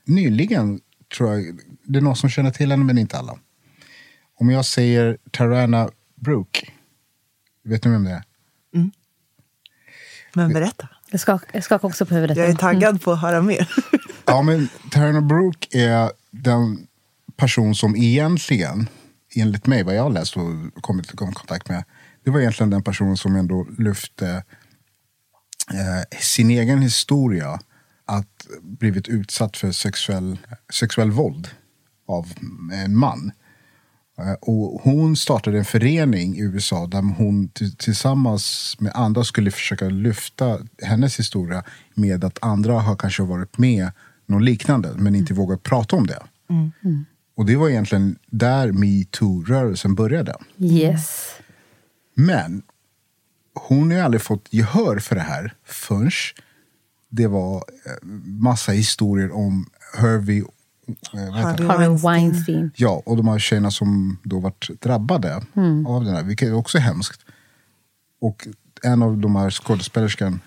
[0.04, 0.80] nyligen,
[1.16, 3.38] tror jag, det är någon som känner till henne men inte alla.
[4.40, 6.66] Om jag säger Tarana Brooke.
[7.64, 8.22] Vet ni vem det är?
[10.34, 10.88] Men berätta.
[11.10, 12.36] Jag skakar jag skakar också på huvudet.
[12.36, 13.68] Jag är taggad på att höra mer.
[14.30, 16.86] Ja, men Tarana Brooke är den
[17.36, 18.88] person som egentligen,
[19.34, 21.84] enligt mig, vad jag har läst och kommit i kontakt med,
[22.24, 24.44] det var egentligen den person som ändå lyfte
[25.72, 27.60] eh, sin egen historia
[28.04, 30.38] att blivit utsatt för sexuell,
[30.72, 31.48] sexuell våld
[32.08, 32.32] av
[32.72, 33.32] en man.
[34.18, 37.48] Eh, och hon startade en förening i USA där hon
[37.78, 41.64] tillsammans med andra skulle försöka lyfta hennes historia
[41.94, 43.90] med att andra har kanske varit med
[44.28, 46.22] något liknande men inte vågat prata om det.
[47.36, 50.34] Och det var egentligen där metoo-rörelsen började.
[50.58, 51.26] Yes.
[52.14, 52.62] Men
[53.54, 56.10] hon har aldrig fått gehör för det här förrän
[57.08, 59.66] det var eh, massa historier om
[59.98, 60.44] Harvey,
[61.14, 62.70] eh, Harvey Weinstein.
[62.76, 65.34] Ja, och de här tjejerna som då varit drabbade
[65.86, 67.20] av det här, vilket är också hemskt.
[68.20, 68.48] Och
[68.82, 70.40] en av de här skådespelerskan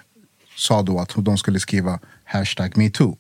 [0.57, 3.17] sa då att de skulle skriva hashtag metoo.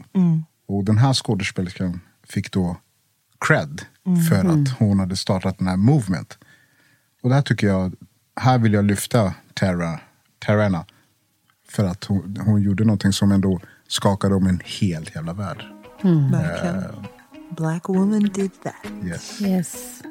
[0.71, 2.77] Och den här skådespelerskan fick då
[3.45, 3.81] cred
[4.29, 6.37] för att hon hade startat den här movement.
[7.23, 7.93] Och det här tycker jag,
[8.35, 9.99] här vill jag lyfta Tara,
[10.39, 10.85] Tarana.
[11.69, 15.63] För att hon, hon gjorde någonting som ändå skakade om en hel jävla värld.
[16.31, 16.83] Verkligen.
[17.57, 19.05] Black woman did that.
[19.05, 19.41] Yes.
[19.41, 20.01] Yes.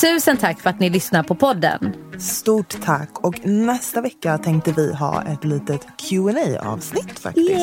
[0.00, 1.92] Tusen tack för att ni lyssnar på podden.
[2.18, 3.08] Stort tack.
[3.12, 7.60] Och nästa vecka tänkte vi ha ett litet qa avsnitt faktiskt.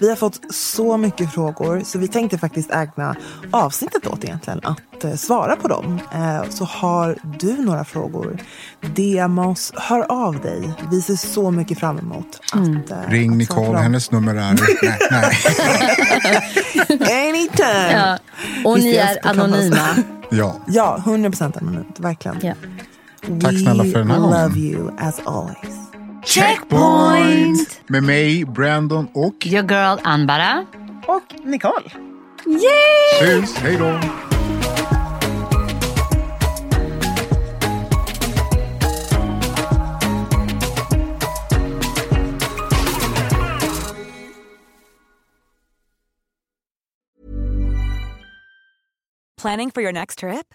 [0.00, 3.16] Vi har fått så mycket frågor så vi tänkte faktiskt ägna
[3.50, 5.98] avsnittet åt egentligen att eh, svara på dem.
[6.14, 8.38] Eh, så har du några frågor,
[8.94, 10.72] DM oss, hör av dig.
[10.90, 14.34] Vi ser så mycket fram emot att, eh, Ring att svara på Nicole, hennes nummer
[14.34, 14.58] är...
[14.82, 15.32] nej, nej.
[17.28, 17.92] Anytime!
[17.92, 18.18] Ja.
[18.64, 19.96] Och ni är anonyma.
[20.30, 20.56] Ja.
[20.66, 22.00] Ja, 100% anonymt.
[22.00, 22.36] Verkligen.
[22.42, 22.54] Ja.
[23.40, 24.48] Tack snälla för den här gången.
[24.48, 25.90] love you as always.
[26.24, 27.80] Checkpoint!
[27.86, 29.46] Med mig, Brandon och...
[29.46, 30.66] Your girl Anbara.
[31.06, 31.90] Och Nicole.
[33.20, 34.00] Syns, hej då!
[49.42, 50.54] Planning for your next trip?